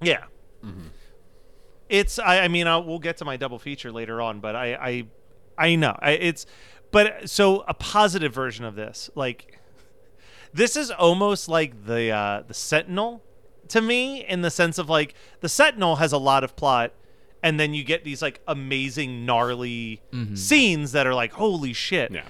bit. 0.01 0.09
Yeah. 0.09 0.23
Mm-hmm. 0.67 0.88
It's 1.88 2.19
I, 2.19 2.41
I 2.41 2.47
mean 2.50 2.67
I'll, 2.67 2.83
we'll 2.83 3.00
get 3.00 3.17
to 3.17 3.25
my 3.25 3.38
double 3.38 3.57
feature 3.57 3.91
later 3.91 4.21
on, 4.21 4.41
but 4.41 4.53
I 4.53 4.73
I 4.75 5.05
I 5.57 5.75
know 5.75 5.95
I, 5.97 6.12
it's 6.12 6.45
but 6.93 7.29
so 7.29 7.65
a 7.67 7.73
positive 7.73 8.33
version 8.33 8.63
of 8.63 8.75
this 8.75 9.09
like 9.15 9.59
this 10.53 10.77
is 10.77 10.91
almost 10.91 11.50
like 11.50 11.85
the 11.85 12.12
uh, 12.12 12.43
the 12.47 12.53
Sentinel 12.53 13.21
to 13.69 13.81
me 13.81 14.23
in 14.25 14.41
the 14.41 14.51
sense 14.51 14.77
of 14.77 14.89
like 14.89 15.15
the 15.41 15.50
Sentinel 15.50 15.97
has 15.97 16.13
a 16.13 16.17
lot 16.17 16.43
of 16.43 16.55
plot, 16.55 16.93
and 17.41 17.59
then 17.59 17.73
you 17.73 17.83
get 17.83 18.03
these 18.03 18.21
like 18.21 18.39
amazing 18.47 19.25
gnarly 19.25 20.01
scenes 20.35 20.91
that 20.91 21.07
are 21.07 21.13
like 21.13 21.33
holy 21.33 21.73
shit. 21.73 22.12
Yeah. 22.12 22.23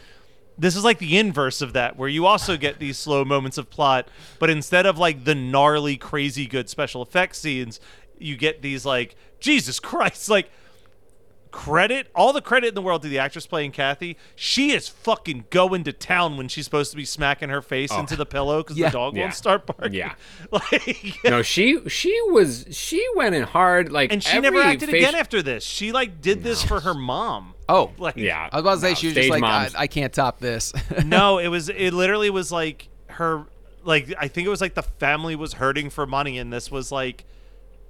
This 0.58 0.76
is 0.76 0.84
like 0.84 1.00
the 1.00 1.18
inverse 1.18 1.62
of 1.62 1.74
that, 1.74 1.98
where 1.98 2.08
you 2.08 2.28
also 2.28 2.58
get 2.58 2.80
these 2.80 2.98
slow 2.98 3.26
moments 3.26 3.58
of 3.58 3.70
plot, 3.70 4.08
but 4.40 4.50
instead 4.50 4.86
of 4.86 4.98
like 4.98 5.26
the 5.26 5.36
gnarly, 5.36 5.98
crazy 5.98 6.46
good 6.46 6.70
special 6.70 7.02
effects 7.02 7.40
scenes, 7.40 7.80
you 8.20 8.38
get 8.38 8.62
these 8.62 8.86
like 8.86 9.16
Jesus 9.40 9.80
Christ, 9.80 10.30
like 10.30 10.50
credit 11.54 12.08
all 12.16 12.34
the 12.34 12.42
credit 12.42 12.70
in 12.70 12.74
the 12.74 12.82
world 12.82 13.04
to 13.04 13.08
the 13.08 13.20
actress 13.20 13.46
playing 13.46 13.72
Cathy. 13.72 14.18
She 14.36 14.72
is 14.72 14.90
fucking 14.90 15.46
going 15.52 15.84
to 15.84 15.94
town 15.94 16.36
when 16.36 16.48
she's 16.48 16.66
supposed 16.66 16.90
to 16.92 16.98
be 16.98 17.06
smacking 17.06 17.50
her 17.50 17.62
face 17.62 17.92
oh. 17.94 18.00
into 18.00 18.16
the 18.16 18.26
pillow 18.26 18.64
because 18.64 18.76
Yeah. 18.76 18.90
the 18.90 18.94
dog 18.94 19.16
Yeah. 19.16 19.22
won't 19.22 19.36
start 19.36 19.68
barking. 19.68 19.94
Yeah. 19.94 20.16
like 20.52 21.20
No, 21.24 21.44
she 21.44 21.88
she 21.88 22.20
was 22.32 22.66
she 22.72 23.06
went 23.16 23.36
in 23.36 23.44
hard 23.44 23.92
like 23.92 24.12
and 24.12 24.22
she 24.24 24.36
every 24.36 24.50
never 24.50 24.62
acted 24.68 24.90
face- 24.90 25.04
again 25.04 25.16
after 25.16 25.44
this. 25.44 25.64
She 25.64 25.92
like 25.92 26.22
did 26.22 26.44
this 26.44 26.64
for 26.64 26.80
her 26.80 26.96
mom. 26.96 27.54
Oh, 27.70 27.92
Like 28.00 28.18
Yeah, 28.18 28.50
I 28.52 28.60
was 28.60 28.62
about 28.64 28.74
to 28.76 28.82
say 28.82 28.90
no, 28.90 28.96
she 28.96 29.08
was 29.08 29.16
just 29.16 29.30
like, 29.30 29.44
I. 29.44 29.70
I 29.78 29.88
can't 29.88 30.12
top 30.12 30.40
this. 30.40 30.74
no, 31.06 31.38
it 31.38 31.50
was 31.50 31.70
it 31.70 31.94
literally 31.94 32.32
was 32.32 32.52
like 32.52 32.90
her 33.10 33.46
like 33.84 34.12
I 34.18 34.28
think 34.28 34.48
it 34.48 34.50
was 34.50 34.60
like 34.62 34.74
the 34.74 34.82
family 34.82 35.36
was 35.36 35.54
hurting 35.54 35.92
for 35.92 36.08
money 36.08 36.40
and 36.40 36.52
this 36.52 36.72
was 36.72 36.92
like 36.92 37.26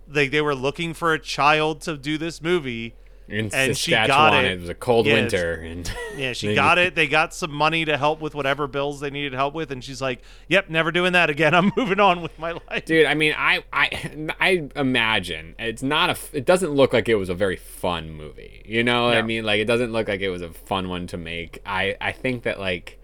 like 0.10 0.32
they 0.32 0.42
were 0.42 0.54
looking 0.54 0.94
for 0.94 1.14
a 1.14 1.20
child 1.20 1.80
to 1.84 1.96
do 1.96 2.18
this 2.18 2.42
movie. 2.42 2.96
In 3.28 3.50
and 3.54 3.78
she 3.78 3.92
Saskatchewan. 3.92 4.08
got 4.08 4.46
it. 4.46 4.52
It 4.52 4.60
was 4.62 4.70
a 4.70 4.74
cold 4.76 5.06
Yeah, 5.06 5.14
winter, 5.14 5.54
and 5.54 5.92
Yeah, 6.18 6.34
she 6.34 6.54
got 6.56 6.78
it. 6.78 6.96
They 6.96 7.08
got 7.08 7.34
some 7.34 7.52
money 7.54 7.86
to 7.86 7.98
help 7.98 8.20
with 8.22 8.36
whatever 8.36 8.68
bills 8.68 9.00
they 9.00 9.10
needed 9.10 9.34
help 9.34 9.54
with 9.54 9.72
and 9.72 9.84
she's 9.84 10.02
like, 10.02 10.22
"Yep, 10.50 10.70
never 10.70 10.92
doing 10.92 11.14
that 11.14 11.30
again. 11.30 11.54
I'm 11.56 11.72
moving 11.78 12.00
on 12.00 12.22
with 12.22 12.38
my 12.38 12.52
life." 12.70 12.86
Dude, 12.86 13.06
I 13.06 13.14
mean, 13.14 13.34
I, 13.38 13.64
I, 13.72 14.34
I 14.40 14.70
imagine 14.76 15.56
it's 15.58 15.84
not 15.84 16.10
a. 16.10 16.18
It 16.34 16.46
doesn't 16.46 16.72
look 16.72 16.94
like 16.94 17.08
it 17.10 17.16
was 17.16 17.30
a 17.30 17.36
very 17.36 17.56
fun 17.58 18.12
movie. 18.12 18.62
You 18.66 18.84
know 18.84 19.06
what 19.06 19.18
I 19.18 19.22
mean? 19.22 19.44
Like, 19.46 19.60
it 19.60 19.66
doesn't 19.66 19.92
look 19.92 20.08
like 20.08 20.22
it 20.22 20.30
was 20.30 20.42
a 20.42 20.50
fun 20.52 20.90
one 20.90 21.08
to 21.08 21.18
make. 21.18 21.62
I, 21.66 21.96
I 22.02 22.12
think 22.12 22.44
that 22.44 22.60
like 22.60 23.00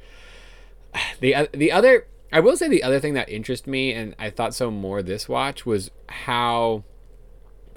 the 1.20 1.48
the 1.54 1.72
other. 1.72 2.08
I 2.32 2.42
will 2.42 2.56
say 2.56 2.68
the 2.68 2.84
other 2.84 3.00
thing 3.00 3.16
that 3.16 3.28
interested 3.30 3.68
me, 3.68 3.92
and 3.92 4.16
I 4.20 4.30
thought 4.30 4.54
so 4.54 4.70
more 4.70 5.02
this 5.02 5.28
watch 5.28 5.66
was 5.66 5.90
how. 6.08 6.84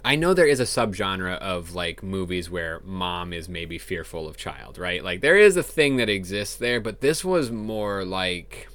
I 0.04 0.16
know 0.16 0.34
there 0.34 0.46
is 0.46 0.60
a 0.60 0.64
subgenre 0.64 1.38
of 1.38 1.74
like 1.74 2.02
movies 2.02 2.50
where 2.50 2.80
mom 2.84 3.32
is 3.32 3.48
maybe 3.48 3.78
fearful 3.78 4.28
of 4.28 4.36
child, 4.36 4.78
right? 4.78 5.02
Like 5.02 5.20
there 5.20 5.36
is 5.36 5.56
a 5.56 5.62
thing 5.62 5.96
that 5.96 6.08
exists 6.08 6.56
there, 6.56 6.80
but 6.80 7.00
this 7.00 7.24
was 7.24 7.50
more 7.50 8.04
like 8.04 8.68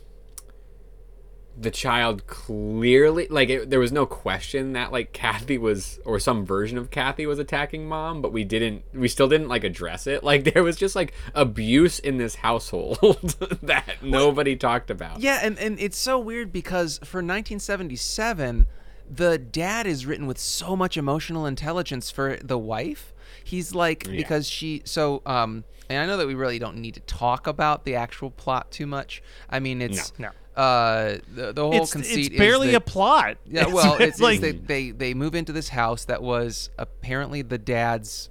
the 1.60 1.72
child 1.72 2.28
clearly 2.28 3.28
like 3.30 3.50
it, 3.50 3.70
there 3.72 3.80
was 3.80 3.92
no 3.92 4.06
question 4.06 4.74
that 4.74 4.92
like 4.92 5.12
Cathy 5.12 5.58
was 5.58 6.00
or 6.06 6.20
some 6.20 6.46
version 6.46 6.78
of 6.78 6.92
Cathy 6.92 7.26
was 7.26 7.40
attacking 7.40 7.90
mom, 7.90 8.22
but 8.22 8.32
we 8.32 8.44
didn't 8.44 8.84
we 8.94 9.08
still 9.08 9.28
didn't 9.28 9.48
like 9.50 9.64
address 9.64 10.08
it. 10.08 10.24
Like 10.24 10.44
there 10.54 10.64
was 10.64 10.78
just 10.78 10.96
like 10.96 11.14
abuse 11.34 12.00
in 12.00 12.18
this 12.18 12.36
household 12.36 13.10
that 13.64 14.02
nobody 14.02 14.56
talked 14.56 14.90
about. 14.90 15.20
yeah, 15.20 15.40
and, 15.42 15.58
and 15.58 15.80
it's 15.80 15.98
so 15.98 16.20
weird 16.20 16.54
because 16.54 17.00
for 17.00 17.18
1977, 17.18 18.68
the 19.10 19.38
dad 19.38 19.88
is 19.88 20.06
written 20.06 20.28
with 20.28 20.38
so 20.38 20.76
much 20.76 20.98
emotional 20.98 21.46
intelligence 21.46 22.12
for 22.12 22.38
the 22.44 22.58
wife. 22.58 23.14
He's 23.44 23.74
like 23.74 24.04
because 24.06 24.50
she 24.50 24.82
so 24.86 25.22
um 25.26 25.64
and 25.90 26.00
I 26.00 26.06
know 26.06 26.18
that 26.18 26.28
we 26.28 26.36
really 26.36 26.60
don't 26.60 26.78
need 26.78 26.96
to 26.96 27.00
talk 27.02 27.48
about 27.48 27.86
the 27.86 27.96
actual 27.96 28.30
plot 28.32 28.72
too 28.72 28.86
much. 28.88 29.22
I 29.50 29.60
mean 29.60 29.82
it's 29.82 30.12
No. 30.20 30.30
uh 30.56 31.18
the, 31.34 31.54
the 31.54 31.62
whole 31.64 31.74
It's, 31.84 31.92
conceit 31.94 32.28
it's 32.34 32.38
barely 32.38 32.68
is 32.68 32.74
that, 32.74 32.82
a 32.82 32.86
plot. 32.86 33.38
Yeah, 33.46 33.68
well, 33.68 33.94
it's, 34.00 34.04
it's 34.16 34.20
like 34.20 34.42
they, 34.42 34.52
they 34.52 34.92
they 34.92 35.14
move 35.14 35.36
into 35.36 35.54
this 35.54 35.70
house 35.70 36.06
that 36.06 36.22
was 36.22 36.70
apparently 36.78 37.42
the 37.42 37.58
dad's 37.58 38.30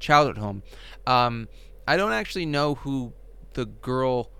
childhood 0.00 0.38
home. 0.38 0.62
Um, 1.06 1.48
I 1.86 1.96
don't 1.96 2.12
actually 2.12 2.46
know 2.46 2.76
who 2.76 3.12
the 3.54 3.66
girl. 3.66 4.30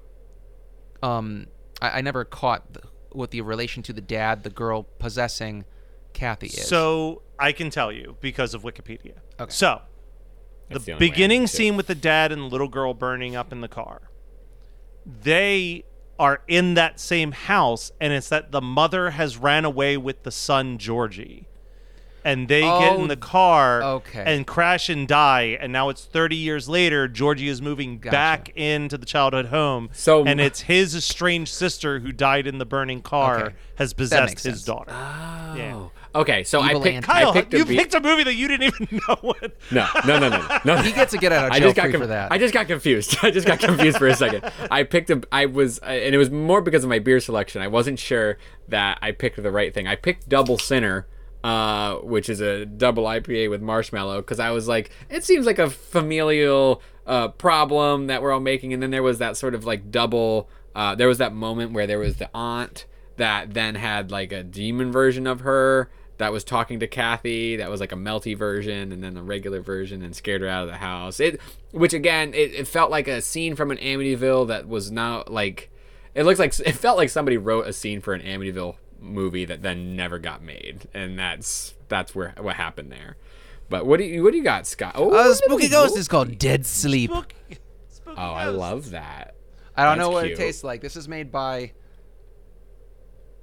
Um, 1.03 1.47
I, 1.81 1.99
I 1.99 2.01
never 2.01 2.25
caught 2.25 2.73
the, 2.73 2.81
what 3.17 3.31
the 3.31 3.41
relation 3.41 3.83
to 3.85 3.93
the 3.93 4.01
dad, 4.01 4.43
the 4.43 4.51
girl 4.51 4.85
possessing 4.99 5.65
Cathy 6.13 6.47
is. 6.47 6.67
So 6.67 7.23
I 7.39 7.53
can 7.53 7.71
tell 7.71 7.93
you 7.93 8.17
because 8.21 8.55
of 8.55 8.63
Wikipedia. 8.63 9.15
Okay. 9.41 9.51
So 9.51 9.83
the 10.71 10.79
the 10.79 10.93
only 10.93 11.07
way 11.07 11.11
I 11.11 11.11
beginning 11.11 11.47
scene 11.47 11.77
with 11.77 11.87
the 11.87 11.95
dad 11.95 12.33
and 12.33 12.43
the 12.43 12.47
little 12.47 12.69
girl 12.69 12.95
burning 12.95 13.37
up 13.37 13.53
in 13.53 13.61
the 13.61 13.69
car. 13.69 14.11
They 15.05 15.85
are 16.19 16.43
in 16.49 16.75
that 16.75 16.99
same 16.99 17.33
house, 17.33 17.93
and 18.01 18.13
it's 18.13 18.29
that 18.31 18.51
the 18.51 18.61
mother 18.61 19.11
has 19.11 19.37
ran 19.37 19.65
away 19.65 19.97
with 19.97 20.23
the 20.23 20.31
son 20.31 20.79
Georgie. 20.79 21.47
And 22.27 22.49
they 22.49 22.63
get 22.63 22.93
Oh, 22.93 23.01
in 23.03 23.09
the 23.09 23.17
car 23.17 23.83
okay. 23.83 24.25
and 24.27 24.47
crash 24.47 24.89
and 24.89 25.07
die. 25.07 25.57
And 25.61 25.73
now 25.73 25.89
it's 25.91 26.05
30 26.05 26.35
years 26.37 26.69
later. 26.69 27.07
Georgie 27.07 27.49
is 27.49 27.63
moving 27.63 27.99
Gotcha. 27.99 28.11
back 28.13 28.49
into 28.57 28.99
the 28.99 29.07
childhood 29.07 29.47
home. 29.47 29.91
So- 29.93 30.25
and 30.25 30.41
it's 30.41 30.63
his 30.63 30.97
estranged 30.97 31.53
sister 31.55 32.01
who 32.01 32.11
died 32.11 32.47
in 32.49 32.59
the 32.59 32.67
burning 32.67 33.01
car 33.01 33.39
Okay. 33.47 33.55
has 33.77 33.93
possessed 33.93 34.35
his 34.35 34.43
sense. 34.43 34.65
daughter. 34.65 34.91
Oh. 34.93 35.55
Yeah. 35.57 35.83
Okay, 36.17 36.45
so 36.45 36.63
I 36.63 36.73
picked. 36.73 36.87
aunt. 36.87 37.05
Kyle, 37.05 37.31
I 37.31 37.33
picked 37.35 37.53
you 37.53 37.65
beat- 37.67 37.79
picked 37.79 37.95
a 37.95 38.01
movie 38.01 38.25
that 38.25 38.35
you 38.35 38.49
didn't 38.49 38.63
even 38.81 39.01
know 39.07 39.17
what. 39.21 39.55
No, 39.71 39.87
no, 40.07 40.19
no, 40.19 40.29
no, 40.31 40.59
no. 40.65 40.77
he 40.79 40.91
gets 40.91 41.13
to 41.13 41.19
get 41.19 41.31
out 41.31 41.45
of 41.47 41.53
I 41.53 41.59
jail 41.59 41.69
just 41.69 41.77
got 41.77 41.83
free 41.83 41.93
com- 41.93 42.01
for 42.01 42.07
that. 42.09 42.33
I 42.33 42.39
just 42.39 42.55
got 42.55 42.67
confused. 42.67 43.19
I 43.23 43.31
just 43.31 43.47
got 43.47 43.61
confused 43.61 43.99
for 43.99 44.07
a 44.09 44.15
second. 44.17 44.51
I 44.71 44.83
picked 44.83 45.11
a. 45.11 45.23
I 45.31 45.45
was, 45.47 45.79
uh, 45.83 45.87
and 45.87 46.15
it 46.15 46.19
was 46.19 46.31
more 46.31 46.61
because 46.63 46.83
of 46.85 46.89
my 46.91 46.99
beer 46.99 47.21
selection. 47.21 47.61
I 47.63 47.69
wasn't 47.69 47.99
sure 47.99 48.39
that 48.69 48.99
I 49.03 49.13
picked 49.13 49.41
the 49.43 49.51
right 49.53 49.73
thing. 49.75 49.87
I 49.87 49.95
picked 49.95 50.27
Double 50.29 50.57
Sinner, 50.59 51.07
uh, 51.47 51.99
which 51.99 52.29
is 52.29 52.41
a 52.41 52.67
double 52.67 53.05
IPA 53.05 53.51
with 53.51 53.63
marshmallow, 53.63 54.17
because 54.21 54.41
I 54.41 54.51
was 54.51 54.67
like, 54.67 54.91
it 55.09 55.23
seems 55.23 55.47
like 55.47 55.61
a 55.61 55.71
familial 55.71 56.83
uh, 57.07 57.29
problem 57.29 58.09
that 58.09 58.21
we're 58.21 58.33
all 58.33 58.41
making. 58.41 58.73
And 58.73 58.83
then 58.83 58.91
there 58.91 59.05
was 59.05 59.19
that 59.19 59.37
sort 59.37 59.55
of 59.55 59.65
like 59.65 59.93
double. 59.93 60.49
Uh, 60.75 60.97
there 60.97 61.07
was 61.07 61.19
that 61.19 61.33
moment 61.33 61.71
where 61.71 61.87
there 61.87 62.01
was 62.01 62.17
the 62.17 62.29
aunt 62.35 62.87
that 63.17 63.55
then 63.55 63.77
had 63.77 64.11
like 64.11 64.33
a 64.33 64.43
demon 64.43 64.91
version 64.91 65.29
of 65.29 65.43
her 65.43 65.89
that 66.19 66.33
was 66.33 66.43
talking 66.43 66.81
to 66.81 66.89
Cathy. 66.89 67.55
That 67.55 67.71
was 67.71 67.79
like 67.79 67.93
a 67.93 67.97
melty 67.97 68.37
version, 68.37 68.91
and 68.91 69.05
then 69.05 69.15
the 69.15 69.23
regular 69.23 69.61
version, 69.61 70.03
and 70.03 70.17
scared 70.17 70.41
her 70.41 70.49
out 70.49 70.65
of 70.65 70.71
the 70.71 70.79
house. 70.79 71.21
It, 71.21 71.41
which 71.71 71.93
again, 71.93 72.35
it, 72.35 72.55
it 72.55 72.67
felt 72.67 72.91
like 72.91 73.07
a 73.07 73.21
scene 73.21 73.55
from 73.55 73.71
an 73.71 73.79
Amityville 73.79 74.49
that 74.49 74.67
was 74.67 74.91
not 74.91 75.33
like. 75.33 75.71
It 76.13 76.25
looks 76.25 76.41
like 76.41 76.59
it 76.59 76.73
felt 76.73 76.97
like 76.97 77.11
somebody 77.11 77.37
wrote 77.37 77.69
a 77.69 77.73
scene 77.73 78.01
for 78.01 78.15
an 78.15 78.23
Amityville 78.23 78.79
movie 79.01 79.45
that 79.45 79.63
then 79.63 79.97
never 79.97 80.19
got 80.19 80.43
made, 80.43 80.89
and 80.95 81.19
that's 81.19 81.75
that's 81.89 82.15
where 82.15 82.35
what 82.39 82.57
happened 82.57 82.91
there. 82.93 83.17
But 83.69 83.85
what 83.87 83.99
do 83.99 84.05
you 84.05 84.23
what 84.23 84.33
do 84.33 84.39
you 84.39 84.45
got, 84.45 84.67
Scott? 84.67 84.93
Oh, 84.97 85.13
Uh, 85.15 85.35
Spooky 85.35 85.69
Ghost 85.69 85.95
the- 85.95 86.01
is 86.01 86.09
called 86.09 86.39
Dead 86.39 86.65
Sleep. 86.67 87.11
Spook- 87.11 87.35
spooky 87.89 88.17
Oh, 88.19 88.33
I 88.33 88.47
love 88.49 88.91
that. 88.91 89.35
I 89.77 89.85
don't 89.85 89.99
know 89.99 90.11
what 90.11 90.25
cute. 90.27 90.39
it 90.39 90.43
tastes 90.43 90.65
like. 90.65 90.81
This 90.81 90.97
is 90.97 91.07
made 91.09 91.31
by 91.31 91.73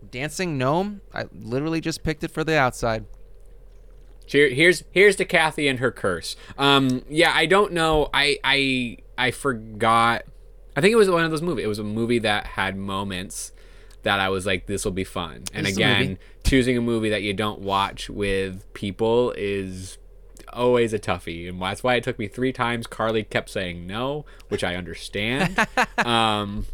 Dancing 0.10 0.58
Gnome. 0.58 1.02
I 1.14 1.26
literally 1.34 1.82
just 1.82 2.04
picked 2.04 2.24
it 2.24 2.32
for 2.32 2.44
the 2.44 2.58
outside. 2.58 3.06
Here's 4.26 4.84
here's 4.92 5.16
to 5.18 5.26
Cathy 5.26 5.68
and 5.68 5.80
her 5.80 5.92
curse. 5.92 6.36
Um, 6.58 7.04
yeah, 7.10 7.32
I 7.36 7.46
don't 7.46 7.74
know. 7.74 8.10
I 8.14 8.38
I 8.44 8.98
I 9.18 9.32
forgot. 9.32 10.24
I 10.76 10.82
think 10.82 10.92
it 10.94 10.96
was 10.96 11.10
one 11.10 11.24
of 11.26 11.30
those 11.32 11.42
movies. 11.42 11.66
It 11.66 11.68
was 11.68 11.80
a 11.80 11.84
movie 11.84 12.20
that 12.20 12.48
had 12.48 12.76
moments 12.78 13.52
that 14.04 14.20
I 14.20 14.30
was 14.30 14.46
like, 14.46 14.68
this 14.68 14.86
will 14.86 14.92
be 14.92 15.04
fun. 15.04 15.44
And 15.54 15.66
This 15.66 15.74
is 15.74 15.78
a 15.80 15.82
again, 15.82 16.18
choosing 16.44 16.78
a 16.78 16.82
movie 16.82 17.10
that 17.10 17.22
you 17.24 17.34
don't 17.34 17.60
watch 17.62 18.10
with 18.10 18.72
people 18.74 19.34
is 19.38 19.98
always 20.52 20.94
a 20.94 21.00
toughie, 21.00 21.50
and 21.50 21.62
that's 21.62 21.84
why 21.84 21.96
it 21.96 22.04
took 22.04 22.20
me 22.20 22.28
three 22.28 22.54
times. 22.54 22.86
Carly 22.88 23.24
kept 23.24 23.50
saying 23.50 23.88
no, 23.88 24.26
which 24.50 24.64
I 24.64 24.76
understand. 24.76 25.58
um, 26.06 26.68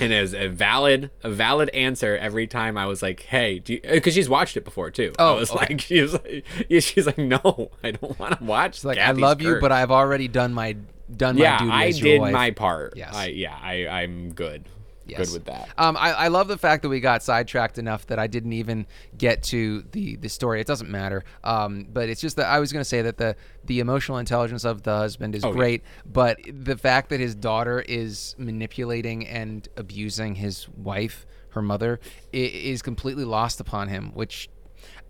and 0.00 0.12
was 0.12 0.34
a 0.34 0.48
valid 0.48 1.10
a 1.22 1.30
valid 1.30 1.68
answer 1.70 2.16
every 2.16 2.46
time 2.46 2.76
I 2.78 2.86
was 2.86 3.02
like, 3.02 3.20
"Hey," 3.20 3.58
because 3.60 4.14
she's 4.14 4.28
watched 4.28 4.56
it 4.56 4.64
before 4.64 4.90
too. 4.90 5.12
I 5.18 5.22
Oh, 5.22 5.36
was 5.36 5.50
okay. 5.50 5.66
like, 5.68 5.80
she 5.82 6.00
was 6.02 6.14
like, 6.14 6.44
yeah, 6.68 6.80
she's 6.80 7.06
like, 7.06 7.18
"No, 7.18 7.70
I 7.84 7.90
don't 7.92 8.18
want 8.18 8.38
to 8.38 8.44
watch." 8.44 8.76
It's 8.78 8.84
like 8.84 8.98
I 8.98 9.06
Cathy's 9.06 9.20
love 9.22 9.40
you, 9.42 9.58
but 9.60 9.70
I've 9.72 9.90
already 9.90 10.28
done 10.28 10.52
my 10.54 10.76
done 11.14 11.36
yeah, 11.36 11.52
my 11.52 11.58
duty 11.58 11.72
I 11.72 11.86
as 11.88 12.00
your 12.00 12.08
did 12.14 12.20
wife. 12.22 12.32
my 12.32 12.50
part. 12.52 12.94
Yes. 12.96 13.14
I, 13.14 13.26
yeah, 13.26 13.58
I 13.62 13.86
I'm 13.86 14.32
good. 14.32 14.66
Yes. 15.06 15.18
Good 15.18 15.32
with 15.34 15.44
that. 15.46 15.68
Um, 15.78 15.96
I, 15.96 16.12
I 16.12 16.28
love 16.28 16.46
the 16.48 16.56
fact 16.56 16.82
that 16.82 16.88
we 16.88 17.00
got 17.00 17.22
sidetracked 17.22 17.76
enough 17.78 18.06
that 18.06 18.18
I 18.18 18.26
didn't 18.28 18.52
even 18.52 18.86
get 19.18 19.42
to 19.44 19.82
the, 19.92 20.16
the 20.16 20.28
story. 20.28 20.60
It 20.60 20.66
doesn't 20.66 20.88
matter. 20.90 21.24
Um, 21.42 21.86
but 21.92 22.08
it's 22.08 22.20
just 22.20 22.36
that 22.36 22.46
I 22.46 22.60
was 22.60 22.72
going 22.72 22.80
to 22.82 22.88
say 22.88 23.02
that 23.02 23.16
the 23.18 23.34
the 23.64 23.80
emotional 23.80 24.18
intelligence 24.18 24.64
of 24.64 24.82
the 24.82 24.96
husband 24.96 25.34
is 25.34 25.44
Oh, 25.44 25.48
yeah. 25.48 25.54
great, 25.54 25.82
but 26.06 26.38
the 26.48 26.76
fact 26.76 27.08
that 27.10 27.18
his 27.20 27.34
daughter 27.34 27.80
is 27.80 28.34
manipulating 28.38 29.26
and 29.26 29.66
abusing 29.76 30.36
his 30.36 30.68
wife, 30.68 31.26
her 31.50 31.62
mother, 31.62 31.98
is 32.32 32.80
completely 32.82 33.24
lost 33.24 33.60
upon 33.60 33.88
him. 33.88 34.12
Which 34.14 34.48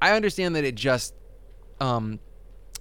I 0.00 0.12
understand 0.12 0.56
that 0.56 0.64
it 0.64 0.74
just 0.74 1.14
um, 1.80 2.18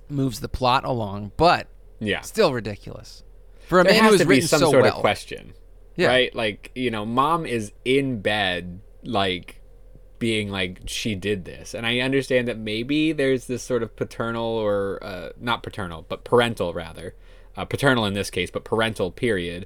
moves 0.09 0.39
the 0.39 0.49
plot 0.49 0.85
along, 0.85 1.31
but 1.37 1.67
Yeah. 1.99 2.21
still 2.21 2.53
ridiculous 2.53 3.23
for 3.67 3.79
a 3.79 3.83
there 3.83 3.93
man 3.93 4.01
has 4.03 4.11
who 4.13 4.17
has 4.17 4.27
be 4.27 4.29
written 4.29 4.47
some 4.47 4.59
so 4.59 4.71
sort 4.71 4.83
well. 4.83 4.95
of 4.95 4.99
question, 5.01 5.53
Yeah. 5.95 6.07
right? 6.07 6.33
Like 6.33 6.71
you 6.75 6.91
know, 6.91 7.05
mom 7.05 7.45
is 7.45 7.71
in 7.85 8.21
bed, 8.21 8.81
like 9.03 9.61
being 10.19 10.49
like 10.49 10.81
she 10.85 11.15
did 11.15 11.45
this, 11.45 11.73
and 11.73 11.85
I 11.85 11.99
understand 11.99 12.47
that 12.47 12.57
maybe 12.57 13.11
there's 13.11 13.47
this 13.47 13.63
sort 13.63 13.83
of 13.83 13.95
paternal 13.95 14.43
or 14.43 14.99
uh, 15.03 15.29
not 15.39 15.63
paternal, 15.63 16.05
but 16.07 16.23
parental 16.23 16.73
rather, 16.73 17.15
uh, 17.57 17.65
paternal 17.65 18.05
in 18.05 18.13
this 18.13 18.29
case, 18.29 18.51
but 18.51 18.63
parental 18.63 19.11
period 19.11 19.65